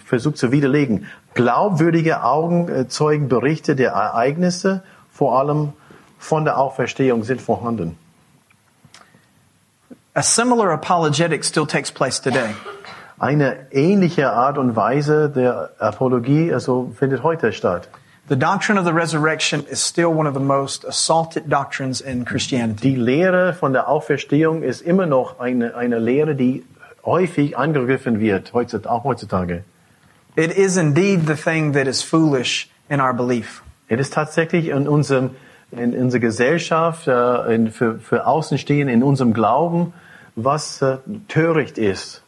versucht 0.06 0.38
zu 0.38 0.52
widerlegen. 0.52 1.06
Glaubwürdige 1.36 2.24
Augenzeugenberichte 2.24 3.76
der 3.76 3.92
Ereignisse, 3.92 4.84
vor 5.12 5.40
allem 5.40 5.74
von 6.18 6.46
der 6.46 6.58
Auferstehung, 6.58 7.24
sind 7.24 7.42
vorhanden. 7.42 7.98
A 10.16 10.24
similar 10.24 10.72
apologetic 10.72 11.46
still 11.46 11.68
takes 11.68 11.92
place 11.92 12.20
today. 12.20 12.56
Eine 13.20 13.68
ähnliche 13.72 14.32
Art 14.32 14.58
und 14.58 14.76
Weise 14.76 15.30
der 15.30 15.70
Apologie 15.78 16.52
also 16.52 16.92
findet 16.98 17.22
heute 17.22 17.54
statt. 17.54 17.88
The 18.30 18.36
doctrine 18.36 18.78
of 18.78 18.86
the 18.86 18.94
resurrection 18.94 19.66
is 19.72 19.82
still 19.82 20.14
one 20.14 20.28
of 20.28 20.36
the 20.36 20.40
most 20.40 20.84
assaulted 20.84 21.50
doctrines 21.50 22.00
in 22.00 22.26
Christianity. 22.26 22.92
Die 22.92 22.96
Lehre 22.96 23.56
von 23.56 23.74
der 23.74 23.90
Auferstehung 23.90 24.62
ist 24.62 24.82
immer 24.82 25.08
noch 25.08 25.40
eine, 25.40 25.76
eine 25.76 25.98
Lehre, 25.98 26.36
die 26.36 26.64
häufig 27.04 27.58
angegriffen 27.58 28.20
wird, 28.20 28.54
heutzutage, 28.54 28.92
auch 28.92 29.04
heutzutage. 29.04 29.64
It 30.36 30.56
is 30.56 30.78
indeed 30.78 31.26
the 31.26 31.34
thing 31.34 31.74
that 31.74 31.88
is 31.88 32.04
foolish 32.04 32.70
in 32.88 33.02
our 33.02 33.16
belief. 33.16 33.64
Es 33.88 34.00
ist 34.00 34.14
tatsächlich 34.14 34.68
in 34.68 34.88
unserem, 34.88 35.32
in 35.72 35.96
unserer 36.00 36.22
Gesellschaft, 36.22 37.08
äh, 37.08 37.56
in, 37.56 37.72
für, 37.72 37.98
für 37.98 38.28
Außenstehende, 38.28 38.94
in 38.94 39.02
unserem 39.02 39.34
Glauben, 39.34 39.92
was 40.36 40.84
äh, 40.84 40.98
töricht 41.30 41.80
ist. 41.80 42.22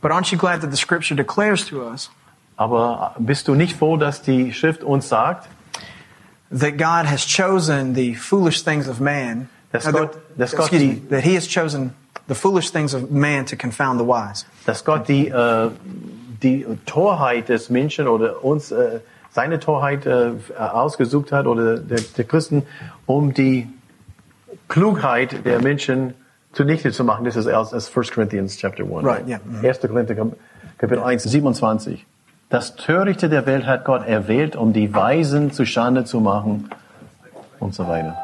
But 0.00 0.10
aren't 0.10 0.32
you 0.32 0.38
glad 0.38 0.62
that 0.62 0.70
the 0.70 0.78
scripture 0.78 1.14
declares 1.14 1.66
to 1.66 1.82
us 1.82 2.10
Aber 2.56 3.14
bist 3.18 3.48
du 3.48 3.54
nicht 3.54 3.76
froh, 3.76 3.96
dass 3.96 4.22
die 4.22 4.52
Schrift 4.52 4.84
uns 4.84 5.08
sagt, 5.08 5.48
that 6.50 6.78
God 6.78 7.10
has 7.10 7.26
chosen 7.26 7.94
the 7.94 8.14
foolish 8.14 8.62
things 8.64 8.88
of 8.88 9.00
man? 9.00 9.48
God- 9.72 9.92
that, 9.94 10.10
that's 10.38 10.52
God 10.52 10.60
excuse 10.60 10.82
me, 10.84 11.00
that 11.10 11.24
He 11.24 11.34
has 11.34 11.48
chosen 11.48 11.94
the 12.28 12.34
foolish 12.34 12.70
things 12.70 12.94
of 12.94 13.10
man 13.10 13.44
to 13.46 13.56
confound 13.56 13.98
the 14.00 14.06
wise. 14.06 14.44
dass 14.66 14.84
Gott 14.84 15.08
die, 15.08 15.28
äh, 15.28 15.70
die 16.42 16.64
Torheit 16.86 17.48
des 17.48 17.70
Menschen 17.70 18.06
oder 18.06 18.44
uns 18.44 18.70
äh, 18.70 19.00
seine 19.32 19.58
Torheit 19.58 20.06
äh, 20.06 20.30
ausgesucht 20.56 21.32
hat 21.32 21.46
oder 21.48 21.76
der, 21.78 22.00
der 22.16 22.24
Christen, 22.24 22.62
um 23.06 23.34
die 23.34 23.66
Klugheit 24.68 25.44
der 25.44 25.60
Menschen 25.60 26.14
zunichte 26.52 26.92
zu 26.92 27.02
machen. 27.04 27.24
Das 27.24 27.34
ist 27.36 27.48
aus 27.48 27.74
aus 27.74 27.94
1 27.96 28.12
Corinthians 28.12 28.56
chapter 28.56 28.84
1. 28.84 29.04
Right, 29.04 29.26
yeah. 29.28 29.40
Mhm. 29.44 29.64
1. 29.66 29.80
Korinther 29.80 30.14
Kap- 30.14 30.36
Kapitel 30.78 31.02
1, 31.02 31.24
27. 31.24 32.06
Das 32.54 32.76
Törichte 32.76 33.28
der 33.28 33.46
Welt 33.46 33.66
hat 33.66 33.84
Gott 33.84 34.06
erwählt, 34.06 34.54
um 34.54 34.72
die 34.72 34.94
Weisen 34.94 35.50
zu 35.50 35.66
Schande 35.66 36.04
zu 36.04 36.20
machen 36.20 36.70
und 37.58 37.74
so 37.74 37.88
weiter. 37.88 38.16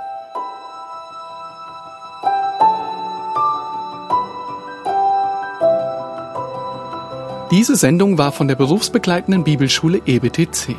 Diese 7.51 7.75
Sendung 7.75 8.19
war 8.19 8.31
von 8.31 8.47
der 8.47 8.55
berufsbegleitenden 8.55 9.43
Bibelschule 9.43 10.01
EBTC. 10.07 10.77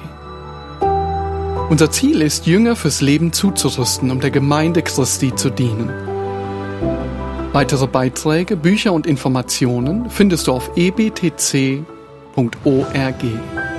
Unser 1.69 1.91
Ziel 1.91 2.21
ist, 2.21 2.45
Jünger 2.45 2.77
fürs 2.77 3.01
Leben 3.01 3.33
zuzurüsten, 3.33 4.11
um 4.11 4.21
der 4.21 4.31
Gemeinde 4.31 4.81
Christi 4.81 5.35
zu 5.35 5.49
dienen. 5.49 5.89
Weitere 7.51 7.87
Beiträge, 7.87 8.55
Bücher 8.55 8.93
und 8.93 9.05
Informationen 9.05 10.09
findest 10.09 10.47
du 10.47 10.53
auf 10.53 10.71
ebtc.org. 12.37 13.70